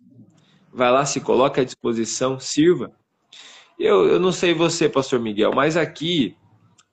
Vai 0.72 0.92
lá, 0.92 1.05
se 1.05 1.20
coloca 1.20 1.61
à 1.61 1.64
disposição, 1.64 2.38
sirva. 2.38 2.92
Eu, 3.79 4.07
eu 4.07 4.20
não 4.20 4.31
sei 4.31 4.55
você, 4.55 4.88
pastor 4.88 5.18
Miguel, 5.18 5.53
mas 5.53 5.77
aqui, 5.77 6.37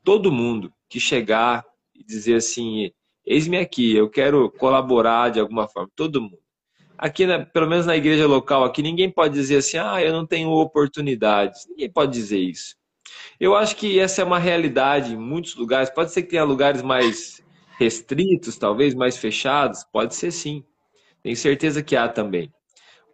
todo 0.04 0.32
mundo 0.32 0.74
que 0.90 1.00
chegar 1.00 1.64
e 1.94 2.04
dizer 2.04 2.36
assim, 2.36 2.92
eis-me 3.26 3.58
aqui, 3.58 3.96
eu 3.96 4.10
quero 4.10 4.52
colaborar 4.52 5.30
de 5.30 5.40
alguma 5.40 5.68
forma, 5.68 5.90
todo 5.96 6.22
mundo. 6.22 6.45
Aqui, 6.98 7.26
na, 7.26 7.46
pelo 7.46 7.68
menos 7.68 7.86
na 7.86 7.96
igreja 7.96 8.26
local, 8.28 8.64
aqui 8.64 8.82
ninguém 8.82 9.10
pode 9.10 9.34
dizer 9.34 9.58
assim, 9.58 9.78
ah, 9.78 10.02
eu 10.02 10.14
não 10.14 10.26
tenho 10.26 10.50
oportunidades. 10.50 11.68
Ninguém 11.70 11.90
pode 11.90 12.12
dizer 12.12 12.40
isso. 12.40 12.76
Eu 13.40 13.56
acho 13.56 13.76
que 13.76 14.00
essa 14.00 14.22
é 14.22 14.26
uma 14.26 14.40
realidade 14.40 15.14
em 15.14 15.18
muitos 15.18 15.56
lugares. 15.56 15.90
Pode 15.90 16.12
ser 16.12 16.24
que 16.24 16.30
tenha 16.30 16.44
lugares 16.44 16.82
mais 16.82 17.44
restritos, 17.78 18.58
talvez 18.58 18.94
mais 18.94 19.18
fechados. 19.18 19.84
Pode 19.92 20.16
ser 20.16 20.32
sim. 20.32 20.64
Tenho 21.22 21.36
certeza 21.36 21.84
que 21.84 21.96
há 21.96 22.08
também. 22.08 22.52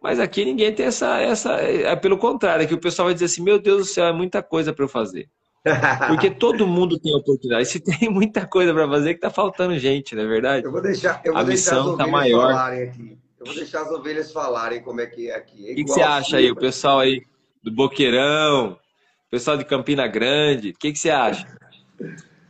Mas 0.02 0.18
aqui 0.18 0.44
ninguém 0.44 0.74
tem 0.74 0.86
essa, 0.86 1.18
essa. 1.20 1.52
É 1.52 1.94
pelo 1.94 2.18
contrário, 2.18 2.66
que 2.66 2.74
o 2.74 2.80
pessoal 2.80 3.06
vai 3.06 3.14
dizer 3.14 3.26
assim: 3.26 3.42
meu 3.42 3.58
Deus 3.58 3.78
do 3.78 3.84
céu, 3.84 4.06
é 4.06 4.12
muita 4.12 4.42
coisa 4.42 4.72
para 4.72 4.84
eu 4.84 4.88
fazer. 4.88 5.28
Porque 6.08 6.28
todo 6.28 6.66
mundo 6.66 6.98
tem 6.98 7.14
oportunidade. 7.14 7.68
Se 7.68 7.78
tem 7.78 8.10
muita 8.10 8.44
coisa 8.46 8.74
para 8.74 8.88
fazer, 8.88 9.14
que 9.14 9.20
tá 9.20 9.30
faltando 9.30 9.78
gente, 9.78 10.16
não 10.16 10.24
é 10.24 10.26
verdade? 10.26 10.66
Eu 10.66 10.72
vou 10.72 10.82
deixar, 10.82 11.22
eu 11.24 11.32
vou 11.32 11.40
a 11.40 11.44
deixar 11.44 11.76
missão 11.76 11.92
as 11.92 11.98
tá 11.98 12.06
maior. 12.06 12.48
falarem 12.48 12.82
aqui. 12.82 13.18
Eu 13.42 13.46
vou 13.46 13.54
deixar 13.56 13.82
as 13.82 13.90
ovelhas 13.90 14.30
falarem 14.30 14.80
como 14.80 15.00
é 15.00 15.06
que 15.06 15.28
é 15.28 15.34
aqui. 15.34 15.68
É 15.68 15.72
o 15.72 15.74
que, 15.74 15.82
você 15.82 16.00
acha 16.00 16.36
aí, 16.36 16.48
o 16.48 16.54
pessoal 16.54 17.00
aí 17.00 17.26
do 17.60 17.72
Boqueirão, 17.72 18.78
o 19.26 19.30
pessoal 19.30 19.56
de 19.56 19.64
Campina 19.64 20.06
Grande? 20.06 20.70
O 20.70 20.74
que, 20.78 20.92
que 20.92 20.98
você 20.98 21.10
acha? 21.10 21.44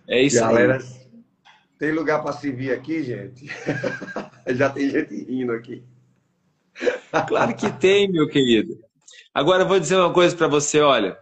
É 0.07 0.23
isso 0.23 0.39
Galera, 0.39 0.77
aí. 0.77 0.85
Tem 1.79 1.93
lugar 1.93 2.23
para 2.23 2.33
se 2.33 2.53
vir 2.53 2.73
aqui, 2.73 3.03
gente? 3.03 3.47
Já 4.55 4.69
tem 4.69 4.91
gente 4.91 5.15
rindo 5.25 5.53
aqui. 5.53 5.83
Claro 7.27 7.57
que 7.57 7.73
tem, 7.73 8.13
meu 8.13 8.29
querido. 8.29 8.79
Agora 9.33 9.63
eu 9.63 9.69
vou 9.69 9.81
dizer 9.81 9.97
uma 9.97 10.13
coisa 10.13 10.37
para 10.37 10.47
você, 10.47 10.81
olha. 10.81 11.19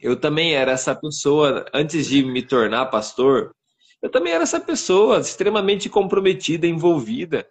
Eu 0.00 0.16
também 0.16 0.54
era 0.54 0.72
essa 0.72 0.94
pessoa, 0.94 1.66
antes 1.74 2.06
de 2.06 2.24
me 2.24 2.42
tornar 2.42 2.86
pastor, 2.86 3.54
eu 4.00 4.08
também 4.08 4.32
era 4.32 4.44
essa 4.44 4.60
pessoa 4.60 5.18
extremamente 5.18 5.90
comprometida, 5.90 6.66
envolvida. 6.66 7.46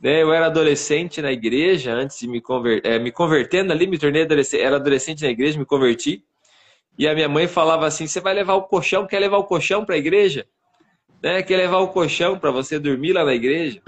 Né? 0.00 0.22
Eu 0.22 0.32
era 0.32 0.46
adolescente 0.46 1.20
na 1.20 1.32
igreja, 1.32 1.92
antes 1.92 2.18
de 2.18 2.28
me, 2.28 2.40
conver... 2.40 2.80
É, 2.84 2.98
me 2.98 3.10
convertendo 3.10 3.72
ali, 3.72 3.86
me 3.86 3.98
tornei 3.98 4.22
adolescente, 4.22 4.60
era 4.60 4.76
adolescente 4.76 5.22
na 5.22 5.30
igreja, 5.30 5.58
me 5.58 5.64
converti. 5.64 6.24
E 6.98 7.06
a 7.06 7.14
minha 7.14 7.28
mãe 7.28 7.46
falava 7.46 7.86
assim: 7.86 8.06
você 8.06 8.20
vai 8.20 8.34
levar 8.34 8.54
o 8.54 8.62
colchão, 8.62 9.06
quer 9.06 9.20
levar 9.20 9.38
o 9.38 9.44
colchão 9.44 9.84
para 9.84 9.94
a 9.94 9.98
igreja? 9.98 10.46
Né? 11.22 11.42
Quer 11.42 11.56
levar 11.56 11.78
o 11.78 11.88
colchão 11.88 12.38
para 12.38 12.50
você 12.50 12.78
dormir 12.78 13.12
lá 13.12 13.24
na 13.24 13.34
igreja? 13.34 13.80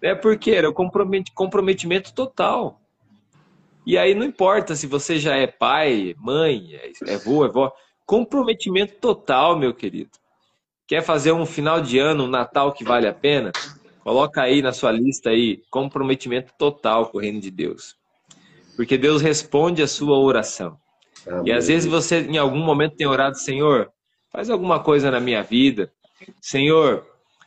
É 0.00 0.14
porque 0.14 0.50
era 0.50 0.72
comprometimento 0.72 2.14
total. 2.14 2.80
E 3.86 3.98
aí 3.98 4.14
não 4.14 4.24
importa 4.24 4.74
se 4.74 4.86
você 4.86 5.18
já 5.18 5.36
é 5.36 5.46
pai, 5.46 6.14
mãe, 6.18 6.80
é 7.06 7.14
avô, 7.14 7.44
é 7.44 7.48
vó. 7.48 7.72
Comprometimento 8.06 8.94
total, 8.94 9.58
meu 9.58 9.74
querido. 9.74 10.10
Quer 10.86 11.02
fazer 11.02 11.32
um 11.32 11.46
final 11.46 11.80
de 11.80 11.98
ano, 11.98 12.24
um 12.24 12.28
Natal 12.28 12.72
que 12.72 12.84
vale 12.84 13.06
a 13.06 13.12
pena? 13.12 13.52
Coloca 14.04 14.42
aí 14.42 14.60
na 14.60 14.70
sua 14.70 14.92
lista 14.92 15.30
aí, 15.30 15.62
comprometimento 15.70 16.52
total 16.58 17.06
com 17.06 17.16
o 17.16 17.20
reino 17.22 17.40
de 17.40 17.50
Deus. 17.50 17.96
Porque 18.76 18.98
Deus 18.98 19.22
responde 19.22 19.82
a 19.82 19.88
sua 19.88 20.18
oração. 20.18 20.76
Amém. 21.26 21.46
E 21.46 21.52
às 21.52 21.68
vezes 21.68 21.90
você, 21.90 22.20
em 22.20 22.36
algum 22.36 22.62
momento, 22.62 22.96
tem 22.96 23.06
orado, 23.06 23.38
Senhor, 23.38 23.90
faz 24.30 24.50
alguma 24.50 24.78
coisa 24.78 25.10
na 25.10 25.20
minha 25.20 25.42
vida. 25.42 25.90
Senhor, 26.38 27.06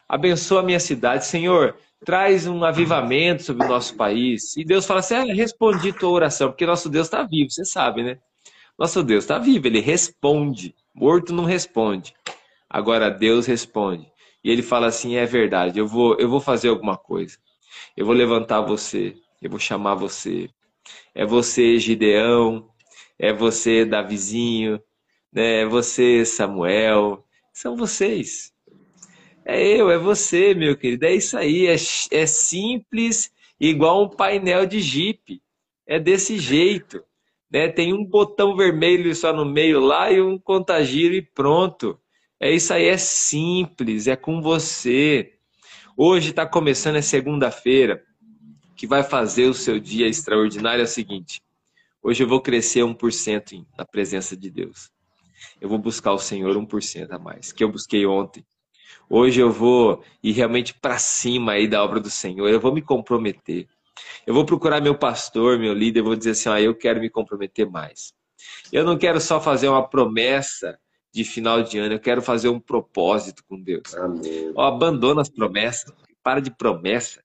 abençoa 0.10 0.62
a 0.62 0.64
minha 0.64 0.80
cidade. 0.80 1.28
Senhor, 1.28 1.76
traz 2.04 2.48
um 2.48 2.64
avivamento 2.64 3.44
sobre 3.44 3.64
o 3.64 3.70
nosso 3.70 3.96
país. 3.96 4.58
E 4.58 4.66
Deus 4.66 4.84
fala 4.88 5.02
assim: 5.02 5.14
ah, 5.14 5.34
respondi 5.36 5.94
tua 5.94 6.10
oração, 6.10 6.50
porque 6.50 6.66
nosso 6.66 6.90
Deus 6.90 7.06
está 7.06 7.22
vivo, 7.22 7.52
você 7.52 7.66
sabe, 7.66 8.02
né? 8.02 8.18
Nosso 8.80 9.04
Deus 9.04 9.26
está 9.26 9.38
vivo, 9.38 9.68
ele 9.68 9.80
responde. 9.80 10.74
Morto 10.92 11.34
não 11.34 11.44
responde. 11.44 12.16
Agora 12.68 13.12
Deus 13.12 13.46
responde. 13.46 14.12
E 14.48 14.50
ele 14.50 14.64
fala 14.64 14.88
assim: 14.88 15.18
é 15.18 15.26
verdade, 15.26 15.78
eu 15.78 15.86
vou, 15.86 16.16
eu 16.18 16.30
vou 16.30 16.40
fazer 16.40 16.70
alguma 16.70 16.96
coisa. 16.96 17.38
Eu 17.98 18.06
vou 18.06 18.16
levantar 18.16 18.62
você, 18.62 19.14
eu 19.42 19.50
vou 19.50 19.60
chamar 19.60 19.96
você. 19.96 20.50
É 21.14 21.26
você, 21.26 21.78
Gideão, 21.78 22.70
é 23.20 23.34
você, 23.34 23.84
Davizinho, 23.84 24.82
né? 25.34 25.64
é 25.64 25.66
você, 25.66 26.24
Samuel. 26.24 27.26
São 27.52 27.76
vocês. 27.76 28.54
É 29.44 29.62
eu, 29.62 29.92
é 29.92 29.98
você, 29.98 30.54
meu 30.54 30.78
querido. 30.78 31.06
É 31.06 31.14
isso 31.14 31.38
aí. 31.38 31.68
É, 31.68 31.76
é 32.12 32.26
simples, 32.26 33.30
igual 33.60 34.06
um 34.06 34.10
painel 34.10 34.66
de 34.66 34.80
Jeep. 34.80 35.42
É 35.86 36.00
desse 36.00 36.40
jeito. 36.40 37.04
Né? 37.52 37.68
Tem 37.68 37.92
um 37.92 38.06
botão 38.06 38.56
vermelho 38.56 39.14
só 39.14 39.34
no 39.34 39.44
meio 39.44 39.82
lá 39.82 40.10
e 40.10 40.22
um 40.22 40.40
contagiro 40.40 41.16
e 41.16 41.22
pronto. 41.22 42.00
É 42.40 42.52
isso 42.52 42.72
aí, 42.72 42.86
é 42.86 42.98
simples, 42.98 44.06
é 44.06 44.16
com 44.16 44.42
você. 44.42 45.34
Hoje 45.98 46.30
está 46.30 46.46
começando, 46.46 46.98
é 46.98 47.02
segunda-feira, 47.02 48.04
que 48.76 48.86
vai 48.86 49.02
fazer 49.02 49.48
o 49.48 49.56
seu 49.56 49.80
dia 49.80 50.08
extraordinário 50.08 50.82
é 50.82 50.84
o 50.84 50.88
seguinte. 50.88 51.42
Hoje 52.02 52.24
eu 52.24 52.28
vou 52.28 52.40
crescer 52.40 52.82
1% 52.82 53.66
na 53.76 53.84
presença 53.84 54.38
de 54.38 54.52
Deus. 54.52 54.92
Eu 55.60 55.68
vou 55.68 55.80
buscar 55.80 56.14
o 56.14 56.20
Senhor 56.20 56.56
1% 56.56 57.08
a 57.10 57.18
mais, 57.18 57.52
que 57.52 57.64
eu 57.64 57.72
busquei 57.72 58.06
ontem. 58.06 58.46
Hoje 59.10 59.42
eu 59.42 59.52
vou 59.52 60.04
ir 60.22 60.34
realmente 60.34 60.76
para 60.76 61.00
cima 61.00 61.54
aí 61.54 61.68
da 61.68 61.84
obra 61.84 62.00
do 62.00 62.12
Senhor. 62.12 62.48
Eu 62.48 62.60
vou 62.60 62.72
me 62.72 62.84
comprometer. 62.84 63.68
Eu 64.28 64.36
vou 64.36 64.46
procurar 64.46 64.80
meu 64.80 64.94
pastor, 64.94 65.58
meu 65.58 65.74
líder, 65.74 66.04
vou 66.04 66.16
dizer 66.16 66.32
assim, 66.32 66.50
ah, 66.50 66.62
eu 66.62 66.76
quero 66.76 67.00
me 67.00 67.10
comprometer 67.10 67.68
mais. 67.68 68.14
Eu 68.72 68.84
não 68.84 68.96
quero 68.96 69.20
só 69.20 69.42
fazer 69.42 69.70
uma 69.70 69.90
promessa 69.90 70.78
de 71.14 71.24
final 71.24 71.64
de 71.64 71.78
ano, 71.78 71.96
eu 71.96 72.00
quero 72.00 72.22
fazer 72.22 72.50
um 72.50 72.60
propósito 72.60 73.44
com 73.48 73.60
Deus. 73.60 73.94
Amém. 73.96 74.52
Ó, 74.56 74.64
abandona 74.64 75.22
as 75.22 75.30
promessas, 75.30 75.94
para 76.24 76.40
de 76.40 76.52
promessa, 76.52 77.24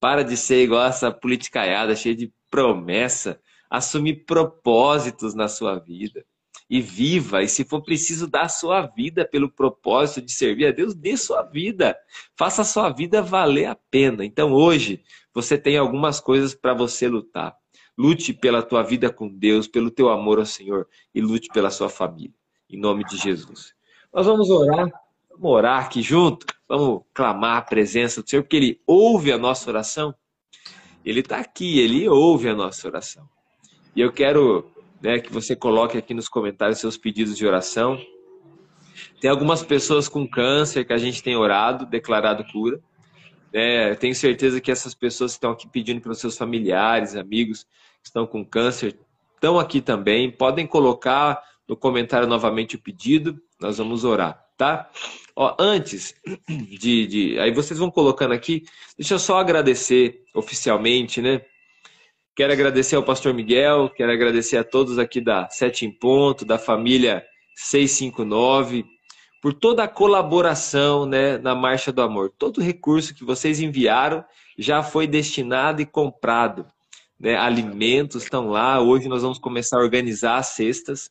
para 0.00 0.22
de 0.22 0.36
ser 0.36 0.62
igual 0.62 0.86
essa 0.86 1.10
politicaiada 1.10 1.94
cheia 1.96 2.14
de 2.14 2.32
promessa, 2.50 3.40
assume 3.70 4.14
propósitos 4.14 5.34
na 5.34 5.48
sua 5.48 5.78
vida 5.78 6.24
e 6.68 6.80
viva, 6.80 7.42
e 7.42 7.48
se 7.48 7.64
for 7.64 7.82
preciso 7.82 8.26
dar 8.26 8.42
a 8.42 8.48
sua 8.48 8.82
vida 8.86 9.24
pelo 9.24 9.50
propósito 9.50 10.20
de 10.22 10.32
servir 10.32 10.66
a 10.66 10.72
Deus, 10.72 10.94
dê 10.94 11.16
sua 11.16 11.42
vida. 11.42 11.96
Faça 12.36 12.62
a 12.62 12.64
sua 12.64 12.90
vida 12.90 13.22
valer 13.22 13.66
a 13.66 13.76
pena. 13.90 14.24
Então 14.24 14.52
hoje 14.52 15.02
você 15.32 15.56
tem 15.56 15.76
algumas 15.76 16.20
coisas 16.20 16.54
para 16.54 16.74
você 16.74 17.06
lutar. 17.06 17.54
Lute 17.96 18.32
pela 18.32 18.62
tua 18.62 18.82
vida 18.82 19.10
com 19.12 19.28
Deus, 19.28 19.68
pelo 19.68 19.90
teu 19.90 20.10
amor 20.10 20.38
ao 20.38 20.44
Senhor 20.44 20.88
e 21.14 21.20
lute 21.20 21.48
pela 21.52 21.70
sua 21.70 21.88
família. 21.88 22.34
Em 22.68 22.78
nome 22.78 23.04
de 23.04 23.16
Jesus. 23.16 23.74
Nós 24.12 24.26
vamos 24.26 24.50
orar, 24.50 24.90
vamos 25.30 25.50
orar 25.50 25.84
aqui 25.84 26.02
junto, 26.02 26.46
vamos 26.68 27.02
clamar 27.14 27.58
a 27.58 27.62
presença 27.62 28.22
do 28.22 28.28
Senhor, 28.28 28.42
porque 28.42 28.56
Ele 28.56 28.80
ouve 28.86 29.32
a 29.32 29.38
nossa 29.38 29.70
oração. 29.70 30.14
Ele 31.04 31.20
está 31.20 31.38
aqui, 31.38 31.78
Ele 31.78 32.08
ouve 32.08 32.48
a 32.48 32.54
nossa 32.54 32.88
oração. 32.88 33.28
E 33.94 34.00
eu 34.00 34.12
quero 34.12 34.68
né, 35.00 35.20
que 35.20 35.32
você 35.32 35.54
coloque 35.54 35.96
aqui 35.96 36.12
nos 36.12 36.28
comentários 36.28 36.78
seus 36.78 36.96
pedidos 36.96 37.36
de 37.36 37.46
oração. 37.46 37.98
Tem 39.20 39.30
algumas 39.30 39.62
pessoas 39.62 40.08
com 40.08 40.26
câncer 40.26 40.84
que 40.84 40.92
a 40.92 40.98
gente 40.98 41.22
tem 41.22 41.36
orado, 41.36 41.86
declarado 41.86 42.44
cura. 42.50 42.80
É, 43.52 43.94
tenho 43.94 44.14
certeza 44.14 44.60
que 44.60 44.70
essas 44.70 44.94
pessoas 44.94 45.32
que 45.32 45.36
estão 45.36 45.52
aqui 45.52 45.68
pedindo 45.68 46.00
para 46.00 46.12
os 46.12 46.18
seus 46.18 46.36
familiares, 46.36 47.14
amigos 47.14 47.64
que 48.02 48.08
estão 48.08 48.26
com 48.26 48.44
câncer, 48.44 48.98
estão 49.34 49.58
aqui 49.58 49.80
também. 49.80 50.30
Podem 50.30 50.66
colocar 50.66 51.40
no 51.68 51.76
comentário 51.76 52.28
novamente 52.28 52.76
o 52.76 52.78
pedido, 52.80 53.40
nós 53.60 53.78
vamos 53.78 54.04
orar, 54.04 54.44
tá? 54.56 54.90
Ó, 55.34 55.54
antes 55.58 56.14
de, 56.48 57.06
de. 57.06 57.38
Aí 57.38 57.52
vocês 57.52 57.78
vão 57.78 57.90
colocando 57.90 58.32
aqui, 58.32 58.64
deixa 58.96 59.14
eu 59.14 59.18
só 59.18 59.38
agradecer 59.38 60.22
oficialmente, 60.34 61.20
né? 61.20 61.42
Quero 62.36 62.52
agradecer 62.52 62.96
ao 62.96 63.02
pastor 63.02 63.32
Miguel, 63.32 63.88
quero 63.88 64.12
agradecer 64.12 64.58
a 64.58 64.64
todos 64.64 64.98
aqui 64.98 65.22
da 65.22 65.48
Sete 65.48 65.86
em 65.86 65.90
Ponto, 65.90 66.44
da 66.44 66.58
família 66.58 67.24
659, 67.54 68.84
por 69.40 69.54
toda 69.54 69.84
a 69.84 69.88
colaboração 69.88 71.06
né, 71.06 71.38
na 71.38 71.54
Marcha 71.54 71.90
do 71.90 72.02
Amor. 72.02 72.30
Todo 72.38 72.60
recurso 72.60 73.14
que 73.14 73.24
vocês 73.24 73.58
enviaram 73.58 74.22
já 74.58 74.82
foi 74.82 75.06
destinado 75.06 75.80
e 75.80 75.86
comprado. 75.86 76.66
Né? 77.18 77.36
Alimentos 77.36 78.24
estão 78.24 78.50
lá. 78.50 78.80
Hoje 78.82 79.08
nós 79.08 79.22
vamos 79.22 79.38
começar 79.38 79.78
a 79.78 79.82
organizar 79.82 80.36
as 80.36 80.48
cestas, 80.48 81.10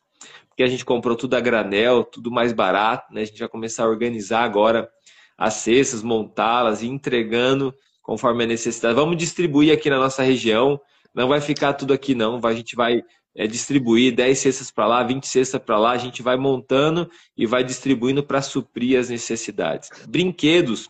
porque 0.56 0.62
a 0.62 0.68
gente 0.68 0.86
comprou 0.86 1.14
tudo 1.14 1.34
a 1.34 1.40
granel, 1.40 2.02
tudo 2.02 2.30
mais 2.30 2.50
barato. 2.50 3.12
Né? 3.12 3.20
A 3.20 3.24
gente 3.26 3.38
vai 3.38 3.48
começar 3.48 3.84
a 3.84 3.88
organizar 3.88 4.42
agora 4.42 4.88
as 5.36 5.52
cestas, 5.52 6.02
montá-las 6.02 6.80
e 6.80 6.86
entregando 6.86 7.74
conforme 8.02 8.44
a 8.44 8.46
necessidade. 8.46 8.94
Vamos 8.94 9.18
distribuir 9.18 9.70
aqui 9.70 9.90
na 9.90 9.98
nossa 9.98 10.22
região. 10.22 10.80
Não 11.14 11.28
vai 11.28 11.42
ficar 11.42 11.74
tudo 11.74 11.92
aqui, 11.92 12.14
não. 12.14 12.40
A 12.42 12.54
gente 12.54 12.74
vai 12.74 13.02
é, 13.34 13.46
distribuir 13.46 14.14
10 14.14 14.38
cestas 14.38 14.70
para 14.70 14.86
lá, 14.86 15.02
20 15.02 15.26
cestas 15.26 15.60
para 15.60 15.78
lá. 15.78 15.90
A 15.90 15.98
gente 15.98 16.22
vai 16.22 16.38
montando 16.38 17.06
e 17.36 17.44
vai 17.44 17.62
distribuindo 17.62 18.22
para 18.22 18.40
suprir 18.40 18.98
as 18.98 19.10
necessidades. 19.10 19.90
Brinquedos. 20.08 20.88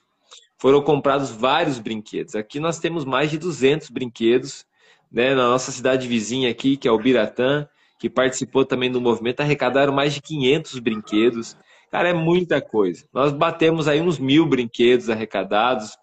Foram 0.59 0.81
comprados 0.81 1.33
vários 1.33 1.81
brinquedos. 1.81 2.37
Aqui 2.37 2.61
nós 2.61 2.79
temos 2.79 3.05
mais 3.05 3.33
de 3.33 3.39
200 3.39 3.91
brinquedos. 3.91 4.65
Né, 5.11 5.35
na 5.35 5.49
nossa 5.49 5.73
cidade 5.73 6.07
vizinha 6.07 6.51
aqui, 6.51 6.77
que 6.77 6.89
é 6.89 6.91
o 6.91 6.99
Biratã, 6.99 7.69
que 7.99 8.11
participou 8.11 8.65
também 8.65 8.91
do 8.91 9.01
movimento, 9.01 9.41
arrecadaram 9.41 9.93
mais 9.93 10.15
de 10.15 10.21
500 10.21 10.79
brinquedos. 10.79 11.57
Cara, 11.91 12.11
é 12.11 12.15
muita 12.15 12.61
coisa. 12.61 13.05
Nós 13.13 13.33
batemos 13.33 13.89
aí 13.89 14.01
uns 14.01 14.19
mil 14.19 14.47
brinquedos 14.47 15.09
arrecadados 15.09 15.97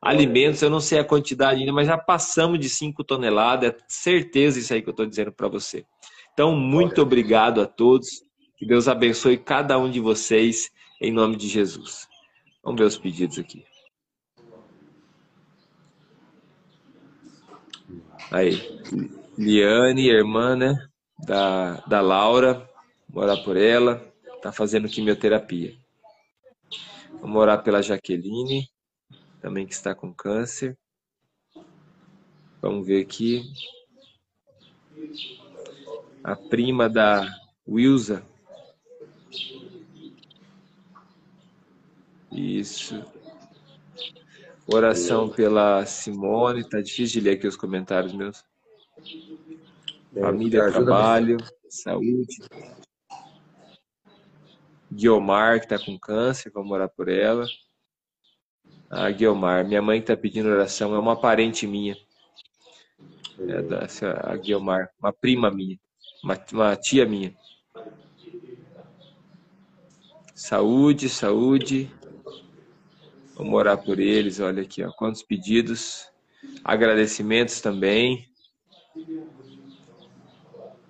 Alimentos, 0.00 0.62
eu 0.62 0.70
não 0.70 0.80
sei 0.80 1.00
a 1.00 1.04
quantidade 1.04 1.60
ainda, 1.60 1.72
mas 1.72 1.88
já 1.88 1.98
passamos 1.98 2.60
de 2.60 2.68
5 2.68 3.02
toneladas, 3.02 3.70
é 3.70 3.76
certeza 3.88 4.58
isso 4.58 4.72
aí 4.72 4.80
que 4.80 4.88
eu 4.88 4.92
estou 4.92 5.04
dizendo 5.04 5.32
para 5.32 5.48
você. 5.48 5.84
Então, 6.32 6.54
muito 6.54 7.02
obrigado 7.02 7.60
a 7.60 7.66
todos. 7.66 8.22
Que 8.56 8.64
Deus 8.64 8.86
abençoe 8.86 9.36
cada 9.36 9.76
um 9.78 9.90
de 9.90 9.98
vocês, 9.98 10.70
em 11.00 11.12
nome 11.12 11.36
de 11.36 11.48
Jesus. 11.48 12.06
Vamos 12.62 12.80
ver 12.80 12.86
os 12.86 12.96
pedidos 12.96 13.38
aqui. 13.38 13.64
Aí, 18.30 18.60
Liane, 19.36 20.08
irmã, 20.08 20.54
né? 20.54 20.87
Da, 21.18 21.80
da 21.86 22.00
Laura, 22.00 22.68
orar 23.12 23.42
por 23.42 23.56
ela, 23.56 23.96
tá 24.40 24.52
fazendo 24.52 24.88
quimioterapia. 24.88 25.76
Vamos 27.20 27.36
orar 27.36 27.62
pela 27.62 27.82
Jaqueline 27.82 28.68
também 29.40 29.66
que 29.66 29.74
está 29.74 29.94
com 29.94 30.12
câncer. 30.12 30.76
Vamos 32.60 32.86
ver 32.86 33.02
aqui. 33.02 33.42
A 36.22 36.34
prima 36.36 36.88
da 36.88 37.26
Wilza. 37.66 38.24
Isso. 42.30 43.02
Oração 44.66 45.28
pela 45.28 45.86
Simone. 45.86 46.68
Tá 46.68 46.80
difícil 46.80 47.20
de 47.20 47.28
ler 47.28 47.36
aqui 47.36 47.46
os 47.46 47.56
comentários 47.56 48.12
meus. 48.12 48.44
Família, 50.20 50.70
trabalho, 50.72 51.36
saúde. 51.68 52.38
Guiomar, 54.90 55.60
que 55.60 55.66
está 55.66 55.78
com 55.78 55.98
câncer, 55.98 56.50
vamos 56.52 56.72
orar 56.72 56.88
por 56.88 57.08
ela. 57.08 57.46
A 58.90 59.10
Guilmar, 59.10 59.66
minha 59.66 59.82
mãe 59.82 59.98
está 59.98 60.16
pedindo 60.16 60.48
oração, 60.48 60.94
é 60.94 60.98
uma 60.98 61.14
parente 61.14 61.66
minha. 61.66 61.96
É 63.38 63.62
da, 63.62 63.86
a 64.22 64.36
Guilmar, 64.36 64.90
uma 64.98 65.12
prima 65.12 65.50
minha, 65.50 65.78
uma, 66.24 66.38
uma 66.52 66.76
tia 66.76 67.04
minha. 67.04 67.36
Saúde, 70.34 71.08
saúde. 71.08 71.92
Vamos 73.34 73.54
orar 73.54 73.76
por 73.76 74.00
eles, 74.00 74.40
olha 74.40 74.62
aqui, 74.62 74.82
ó, 74.82 74.90
quantos 74.92 75.22
pedidos. 75.22 76.10
Agradecimentos 76.64 77.60
também. 77.60 78.26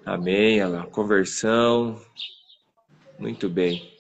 Amém, 0.09 0.65
lá, 0.65 0.87
conversão. 0.87 2.01
Muito 3.19 3.47
bem. 3.47 3.93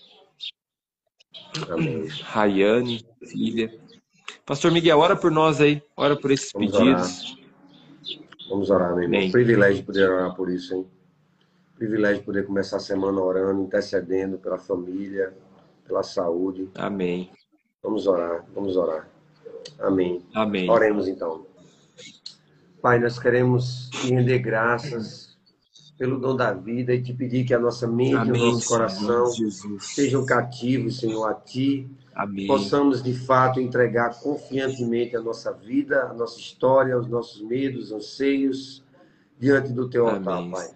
Amém. 1.70 2.06
Rayane, 2.22 3.04
filha. 3.26 3.70
Pastor 4.46 4.72
Miguel, 4.72 4.98
ora 4.98 5.14
por 5.14 5.30
nós 5.30 5.60
aí, 5.60 5.82
ora 5.94 6.16
por 6.16 6.30
esses 6.30 6.50
Vamos 6.50 6.72
pedidos. 6.72 7.22
Orar. 7.22 7.38
Vamos 8.48 8.70
orar, 8.70 8.94
meu 8.94 9.02
irmão. 9.02 9.20
Bem. 9.20 9.30
Privilégio 9.30 9.84
poder 9.84 10.08
orar 10.08 10.34
por 10.34 10.50
isso, 10.50 10.74
hein? 10.74 10.86
Privilégio 11.76 12.24
poder 12.24 12.46
começar 12.46 12.78
a 12.78 12.80
semana 12.80 13.20
orando, 13.20 13.62
intercedendo 13.62 14.38
pela 14.38 14.58
família, 14.58 15.36
pela 15.86 16.02
saúde. 16.02 16.70
Amém. 16.74 17.30
Vamos 17.82 18.06
orar, 18.06 18.46
vamos 18.54 18.78
orar. 18.78 19.06
Amém. 19.78 20.24
Amém. 20.34 20.70
Oremos 20.70 21.06
então. 21.06 21.44
Pai, 22.80 22.98
nós 22.98 23.18
queremos 23.18 23.90
render 24.04 24.38
graças 24.38 25.27
pelo 25.98 26.18
dom 26.18 26.36
da 26.36 26.52
vida 26.52 26.94
e 26.94 27.02
te 27.02 27.12
pedir 27.12 27.44
que 27.44 27.52
a 27.52 27.58
nossa 27.58 27.86
mente 27.86 28.14
Amém, 28.14 28.40
e 28.40 28.44
o 28.44 28.52
nosso 28.52 28.68
coração 28.68 29.26
Senhor, 29.26 29.80
sejam 29.80 30.24
cativos, 30.24 31.00
Senhor, 31.00 31.26
a 31.26 31.34
Ti. 31.34 31.90
Amém. 32.14 32.46
Possamos, 32.46 33.02
de 33.02 33.12
fato, 33.12 33.60
entregar 33.60 34.18
confiantemente 34.20 35.16
a 35.16 35.20
nossa 35.20 35.52
vida, 35.52 36.04
a 36.04 36.14
nossa 36.14 36.38
história, 36.38 36.96
os 36.96 37.08
nossos 37.08 37.42
medos, 37.42 37.90
anseios, 37.90 38.82
diante 39.38 39.72
do 39.72 39.90
Teu 39.90 40.08
altar, 40.08 40.48
Pai. 40.48 40.70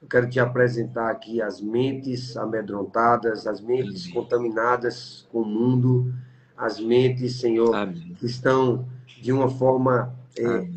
Eu 0.00 0.08
quero 0.08 0.28
te 0.28 0.38
apresentar 0.38 1.10
aqui 1.10 1.40
as 1.40 1.60
mentes 1.60 2.36
amedrontadas, 2.36 3.46
as 3.46 3.60
mentes 3.60 4.04
Amém. 4.04 4.14
contaminadas 4.14 5.26
com 5.32 5.40
o 5.40 5.44
mundo, 5.44 6.12
as 6.56 6.78
mentes, 6.78 7.40
Senhor, 7.40 7.74
que 8.18 8.26
estão 8.26 8.86
de 9.20 9.32
uma 9.32 9.48
forma 9.48 10.14
é, 10.38 10.68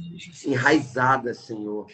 enraizadas, 0.45 1.39
Senhor, 1.39 1.87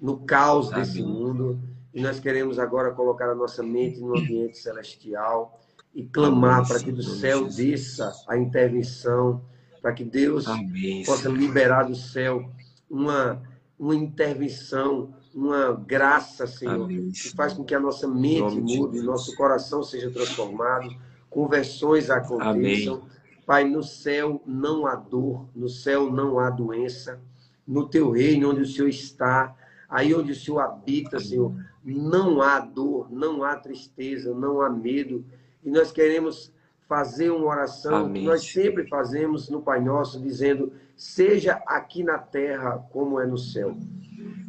no 0.00 0.18
caos 0.18 0.72
Amém. 0.72 0.80
desse 0.80 1.02
mundo. 1.02 1.58
E 1.92 2.00
nós 2.00 2.18
queremos 2.18 2.58
agora 2.58 2.92
colocar 2.92 3.30
a 3.30 3.34
nossa 3.34 3.62
mente 3.62 4.00
no 4.00 4.18
ambiente 4.18 4.58
celestial 4.58 5.60
e 5.94 6.02
clamar 6.02 6.66
para 6.66 6.80
que 6.80 6.90
do 6.90 7.02
céu 7.02 7.46
desça 7.46 8.12
a 8.26 8.36
intervenção, 8.36 9.40
para 9.80 9.92
que 9.92 10.02
Deus 10.02 10.48
Amém. 10.48 11.04
possa 11.04 11.28
liberar 11.28 11.84
do 11.84 11.94
céu 11.94 12.50
uma, 12.90 13.40
uma 13.78 13.94
intervenção, 13.94 15.14
uma 15.32 15.72
graça, 15.72 16.46
Senhor, 16.46 16.88
que 16.88 17.30
faz 17.34 17.52
com 17.52 17.64
que 17.64 17.74
a 17.74 17.80
nossa 17.80 18.08
mente 18.08 18.60
mude, 18.60 19.00
nosso 19.02 19.36
coração 19.36 19.82
seja 19.82 20.10
transformado, 20.10 20.88
conversões 21.30 22.10
aconteçam. 22.10 23.02
Pai, 23.46 23.64
no 23.64 23.82
céu 23.82 24.42
não 24.46 24.86
há 24.86 24.96
dor, 24.96 25.46
no 25.54 25.68
céu 25.68 26.10
não 26.10 26.38
há 26.38 26.50
doença, 26.50 27.20
no 27.66 27.88
teu 27.88 28.10
reino 28.10 28.50
onde 28.50 28.62
o 28.62 28.66
Senhor 28.66 28.88
está, 28.88 29.54
aí 29.94 30.12
onde 30.12 30.32
o 30.32 30.34
Senhor 30.34 30.58
habita, 30.58 31.20
Senhor, 31.20 31.54
não 31.84 32.42
há 32.42 32.58
dor, 32.58 33.12
não 33.12 33.44
há 33.44 33.54
tristeza, 33.54 34.34
não 34.34 34.60
há 34.60 34.68
medo. 34.68 35.24
E 35.62 35.70
nós 35.70 35.92
queremos 35.92 36.52
fazer 36.88 37.30
uma 37.30 37.46
oração 37.46 38.06
Amém. 38.06 38.22
que 38.22 38.28
nós 38.28 38.44
sempre 38.44 38.88
fazemos 38.88 39.48
no 39.48 39.62
Pai 39.62 39.80
Nosso, 39.80 40.20
dizendo: 40.20 40.72
seja 40.96 41.62
aqui 41.64 42.02
na 42.02 42.18
terra 42.18 42.84
como 42.90 43.20
é 43.20 43.26
no 43.26 43.38
céu. 43.38 43.76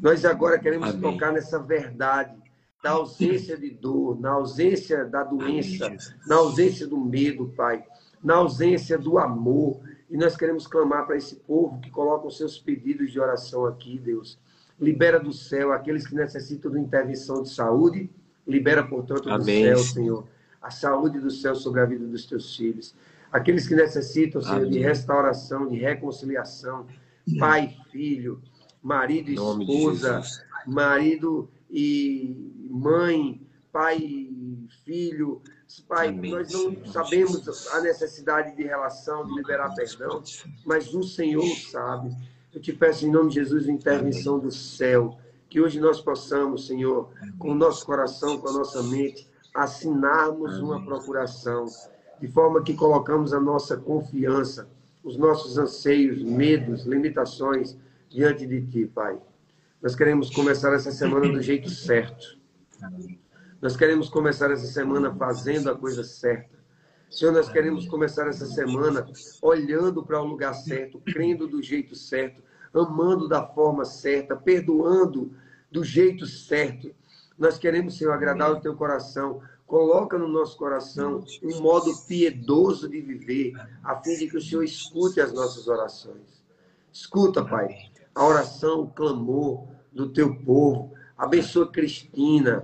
Nós 0.01 0.25
agora 0.25 0.57
queremos 0.57 0.89
Amém. 0.89 1.13
tocar 1.13 1.31
nessa 1.31 1.59
verdade 1.59 2.35
da 2.83 2.91
ausência 2.91 3.55
de 3.55 3.69
dor, 3.69 4.19
na 4.19 4.31
ausência 4.31 5.05
da 5.05 5.23
doença, 5.23 5.85
Amém, 5.85 5.99
na 6.27 6.37
ausência 6.37 6.87
do 6.87 6.97
medo, 6.97 7.53
Pai, 7.55 7.83
na 8.23 8.37
ausência 8.37 8.97
do 8.97 9.19
amor, 9.19 9.79
e 10.09 10.17
nós 10.17 10.35
queremos 10.35 10.65
clamar 10.65 11.05
para 11.05 11.17
esse 11.17 11.35
povo 11.35 11.79
que 11.81 11.91
coloca 11.91 12.25
os 12.25 12.35
seus 12.35 12.57
pedidos 12.57 13.11
de 13.11 13.19
oração 13.19 13.65
aqui, 13.67 13.99
Deus. 13.99 14.39
Libera 14.79 15.19
do 15.19 15.31
céu 15.31 15.71
aqueles 15.71 16.05
que 16.05 16.15
necessitam 16.15 16.71
de 16.71 16.79
intervenção 16.79 17.41
de 17.41 17.49
saúde. 17.49 18.09
Libera, 18.47 18.83
portanto, 18.83 19.29
Amém. 19.29 19.71
do 19.71 19.77
céu, 19.77 19.77
Senhor, 19.77 20.27
a 20.61 20.69
saúde 20.69 21.19
do 21.19 21.31
céu 21.31 21.55
sobre 21.55 21.81
a 21.81 21.85
vida 21.85 22.05
dos 22.05 22.25
teus 22.25 22.55
filhos. 22.55 22.93
Aqueles 23.31 23.67
que 23.67 23.75
necessitam, 23.75 24.41
Senhor, 24.41 24.57
Amém. 24.57 24.71
de 24.71 24.79
restauração, 24.79 25.67
de 25.67 25.77
reconciliação. 25.77 26.85
Pai, 27.39 27.75
filho, 27.91 28.41
marido 28.83 29.31
e 29.31 29.33
esposa, 29.33 30.21
marido 30.67 31.49
e 31.69 32.67
mãe, 32.69 33.41
pai 33.71 33.97
e 33.97 34.67
filho, 34.83 35.41
Pai, 35.87 36.09
Amém. 36.09 36.31
nós 36.31 36.53
não 36.53 36.85
sabemos 36.85 37.67
a 37.73 37.81
necessidade 37.81 38.55
de 38.55 38.63
relação, 38.63 39.25
de 39.25 39.33
liberar 39.35 39.73
perdão, 39.73 40.23
mas 40.65 40.93
o 40.93 41.03
Senhor 41.03 41.45
sabe. 41.71 42.15
Eu 42.55 42.61
te 42.61 42.71
peço 42.71 43.05
em 43.05 43.11
nome 43.11 43.31
de 43.31 43.35
Jesus, 43.35 43.67
intervenção 43.67 44.39
do 44.39 44.49
céu, 44.49 45.17
que 45.49 45.59
hoje 45.59 45.77
nós 45.77 45.99
possamos, 45.99 46.65
Senhor, 46.65 47.09
com 47.37 47.51
o 47.51 47.53
nosso 47.53 47.85
coração, 47.85 48.37
com 48.39 48.47
a 48.47 48.53
nossa 48.53 48.81
mente, 48.81 49.29
assinarmos 49.53 50.57
uma 50.59 50.81
procuração, 50.81 51.65
de 52.17 52.29
forma 52.29 52.63
que 52.63 52.73
colocamos 52.73 53.33
a 53.33 53.41
nossa 53.41 53.75
confiança, 53.75 54.69
os 55.03 55.17
nossos 55.17 55.57
anseios, 55.57 56.23
medos, 56.23 56.85
limitações 56.85 57.77
diante 58.07 58.47
de 58.47 58.65
Ti, 58.65 58.85
Pai. 58.85 59.17
Nós 59.81 59.93
queremos 59.93 60.29
começar 60.29 60.73
essa 60.73 60.93
semana 60.93 61.29
do 61.29 61.41
jeito 61.41 61.69
certo. 61.69 62.37
Nós 63.61 63.75
queremos 63.75 64.09
começar 64.09 64.49
essa 64.49 64.65
semana 64.65 65.13
fazendo 65.13 65.69
a 65.69 65.75
coisa 65.75 66.05
certa. 66.05 66.54
Senhor, 67.15 67.31
nós 67.31 67.47
queremos 67.47 67.87
começar 67.87 68.27
essa 68.27 68.45
semana 68.45 69.07
olhando 69.41 70.03
para 70.03 70.21
o 70.21 70.25
lugar 70.25 70.53
certo, 70.53 70.99
crendo 70.99 71.47
do 71.47 71.63
jeito 71.63 71.95
certo, 71.95 72.43
amando 72.73 73.29
da 73.29 73.41
forma 73.41 73.85
certa, 73.85 74.35
perdoando 74.35 75.31
do 75.71 75.81
jeito 75.81 76.25
certo. 76.25 76.93
Nós 77.39 77.57
queremos, 77.57 77.97
Senhor, 77.97 78.11
agradar 78.11 78.51
o 78.51 78.59
teu 78.59 78.75
coração. 78.75 79.41
Coloca 79.65 80.17
no 80.17 80.27
nosso 80.27 80.57
coração 80.57 81.23
um 81.41 81.61
modo 81.61 81.89
piedoso 82.05 82.89
de 82.89 82.99
viver, 82.99 83.53
a 83.81 83.95
fim 83.95 84.17
de 84.17 84.27
que 84.27 84.35
o 84.35 84.41
Senhor 84.41 84.63
escute 84.63 85.21
as 85.21 85.31
nossas 85.31 85.69
orações. 85.69 86.43
Escuta, 86.91 87.45
Pai, 87.45 87.77
a 88.13 88.25
oração, 88.25 88.81
o 88.81 88.91
clamor 88.91 89.69
do 89.89 90.09
teu 90.09 90.35
povo. 90.35 90.91
Abençoa 91.17 91.71
Cristina, 91.71 92.61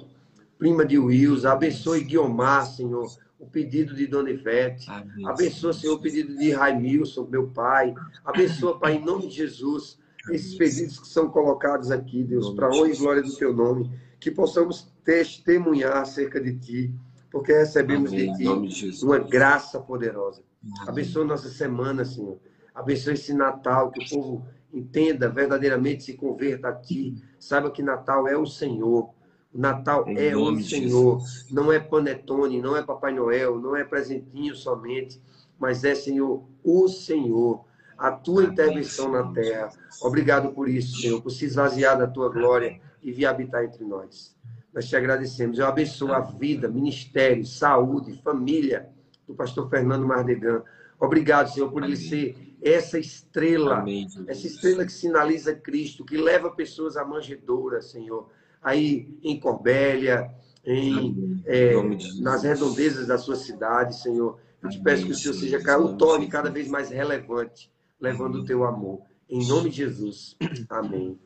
prima 0.60 0.86
de 0.86 1.00
Wilson, 1.00 1.48
abençoe 1.48 2.04
Guiomar, 2.04 2.66
Senhor, 2.66 3.08
o 3.42 3.48
pedido 3.48 3.96
de 3.96 4.06
Dona 4.06 4.30
Ivete, 4.30 4.90
Amém. 4.90 5.28
abençoa, 5.28 5.74
Senhor, 5.74 5.96
o 5.96 6.00
pedido 6.00 6.38
de 6.38 6.52
Raimilson, 6.52 7.28
meu 7.28 7.48
pai, 7.48 7.94
abençoa, 8.24 8.80
Pai, 8.80 8.94
em 8.94 9.02
nome 9.04 9.28
de 9.28 9.36
Jesus, 9.36 9.98
esses 10.30 10.54
pedidos 10.56 11.00
que 11.00 11.08
são 11.08 11.28
colocados 11.28 11.90
aqui, 11.90 12.24
Deus, 12.24 12.52
para 12.54 12.70
honra 12.70 12.90
e 12.90 12.96
glória 12.96 13.24
do 13.24 13.36
Teu 13.36 13.52
nome, 13.52 13.90
que 14.20 14.30
possamos 14.30 14.94
testemunhar 15.04 15.98
acerca 15.98 16.40
de 16.40 16.56
Ti, 16.60 16.94
porque 17.32 17.52
recebemos 17.52 18.14
Amém. 18.14 18.32
de 18.32 18.38
Ti 18.38 19.04
uma 19.04 19.18
graça 19.18 19.80
poderosa. 19.80 20.44
Amém. 20.64 20.90
Abençoa 20.90 21.26
nossa 21.26 21.50
semana, 21.50 22.06
Senhor. 22.06 22.38
Abençoa 22.76 23.14
esse 23.14 23.34
Natal, 23.34 23.90
que 23.90 24.06
o 24.06 24.10
povo 24.10 24.46
entenda 24.72 25.28
verdadeiramente, 25.28 26.04
se 26.04 26.14
converta 26.14 26.70
a 26.70 26.74
Ti. 26.74 27.16
Saiba 27.40 27.72
que 27.72 27.82
Natal 27.82 28.28
é 28.28 28.38
o 28.38 28.46
Senhor. 28.46 29.10
O 29.54 29.60
Natal 29.60 30.08
em 30.08 30.18
é 30.18 30.36
o 30.36 30.58
Senhor, 30.62 31.22
não 31.50 31.72
é 31.72 31.80
panetone, 31.80 32.62
não 32.62 32.76
é 32.76 32.82
Papai 32.82 33.14
Noel, 33.14 33.60
não 33.60 33.76
é 33.76 33.84
presentinho 33.84 34.56
somente, 34.56 35.22
mas 35.60 35.84
é, 35.84 35.94
Senhor, 35.94 36.46
o 36.64 36.88
Senhor, 36.88 37.66
a 37.98 38.12
tua 38.12 38.46
intervenção 38.46 39.12
na 39.12 39.32
terra. 39.34 39.70
Obrigado 40.02 40.54
por 40.54 40.70
isso, 40.70 41.02
Senhor, 41.02 41.22
por 41.22 41.32
se 41.32 41.46
esvaziar 41.46 41.98
da 41.98 42.08
tua 42.08 42.30
glória 42.30 42.80
e 43.04 43.12
vir 43.12 43.26
habitar 43.26 43.66
entre 43.66 43.84
nós. 43.84 44.36
Nós 44.74 44.88
te 44.88 44.96
agradecemos. 44.96 45.60
Eu 45.60 45.68
abençoo 45.68 46.14
a 46.14 46.22
vida, 46.22 46.70
ministério, 46.70 47.46
saúde, 47.46 48.22
família 48.24 48.90
do 49.28 49.36
pastor 49.36 49.70
Fernando 49.70 50.08
Mardegan. 50.08 50.64
Obrigado, 50.98 51.52
Senhor, 51.52 51.70
por 51.70 51.84
ele 51.84 51.98
ser 51.98 52.56
essa 52.62 52.98
estrela, 52.98 53.80
Amém, 53.80 54.08
essa 54.28 54.48
estrela 54.48 54.86
que 54.86 54.94
sinaliza 54.94 55.54
Cristo, 55.54 56.06
que 56.06 56.16
leva 56.16 56.52
pessoas 56.52 56.96
à 56.96 57.04
manjedoura, 57.04 57.82
Senhor 57.82 58.30
aí 58.62 59.18
em 59.24 59.40
Corbélia, 59.40 60.30
em, 60.66 61.42
é, 61.46 61.74
nas 62.20 62.44
redondezas 62.44 63.08
da 63.08 63.18
sua 63.18 63.36
cidade, 63.36 64.00
Senhor. 64.00 64.40
Eu 64.62 64.70
te 64.70 64.80
peço 64.80 65.06
que 65.06 65.12
o 65.12 65.16
Senhor 65.16 65.34
seja, 65.34 65.78
o 65.80 65.98
torne 65.98 66.28
cada 66.28 66.50
vez 66.50 66.68
mais 66.68 66.90
relevante, 66.90 67.72
levando 68.00 68.36
o 68.36 68.46
teu 68.46 68.64
amor. 68.64 69.02
Em 69.28 69.48
nome 69.48 69.70
de 69.70 69.78
Jesus. 69.78 70.38
Amém. 70.70 71.18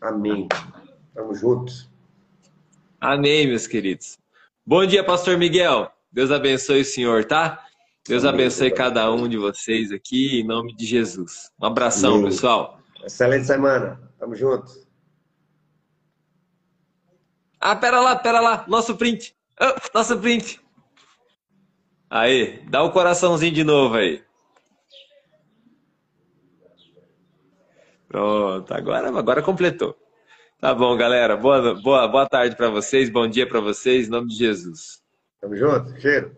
Amém. 0.00 0.48
Estamos 1.08 1.40
juntos. 1.40 1.90
Amém, 3.00 3.48
meus 3.48 3.66
queridos. 3.66 4.18
Bom 4.64 4.86
dia, 4.86 5.02
Pastor 5.02 5.36
Miguel. 5.36 5.90
Deus 6.12 6.30
abençoe 6.30 6.82
o 6.82 6.84
senhor, 6.84 7.24
tá? 7.24 7.64
Deus 8.06 8.24
Amém. 8.24 8.42
abençoe 8.42 8.70
cada 8.70 9.12
um 9.12 9.28
de 9.28 9.36
vocês 9.36 9.90
aqui, 9.90 10.40
em 10.40 10.46
nome 10.46 10.74
de 10.76 10.86
Jesus. 10.86 11.50
Um 11.60 11.66
abração, 11.66 12.16
Amém. 12.16 12.26
pessoal. 12.26 12.78
Excelente 13.04 13.46
semana. 13.46 14.00
Tamo 14.18 14.34
juntos. 14.34 14.85
Ah, 17.60 17.76
pera 17.76 18.00
lá, 18.00 18.16
pera 18.16 18.40
lá. 18.40 18.64
Nosso 18.68 18.96
print. 18.96 19.34
Oh, 19.60 19.74
nosso 19.94 20.18
print. 20.18 20.60
Aí, 22.08 22.62
dá 22.68 22.82
o 22.82 22.88
um 22.88 22.90
coraçãozinho 22.90 23.52
de 23.52 23.64
novo 23.64 23.96
aí. 23.96 24.22
Pronto, 28.08 28.72
agora, 28.72 29.08
agora 29.08 29.42
completou. 29.42 29.96
Tá 30.60 30.72
bom, 30.74 30.96
galera. 30.96 31.36
Boa, 31.36 31.74
boa, 31.74 32.06
boa 32.06 32.26
tarde 32.28 32.56
para 32.56 32.70
vocês, 32.70 33.10
bom 33.10 33.26
dia 33.26 33.46
para 33.46 33.60
vocês, 33.60 34.06
em 34.06 34.10
nome 34.10 34.28
de 34.28 34.36
Jesus. 34.36 35.02
Tamo 35.40 35.56
junto, 35.56 36.00
cheiro. 36.00 36.34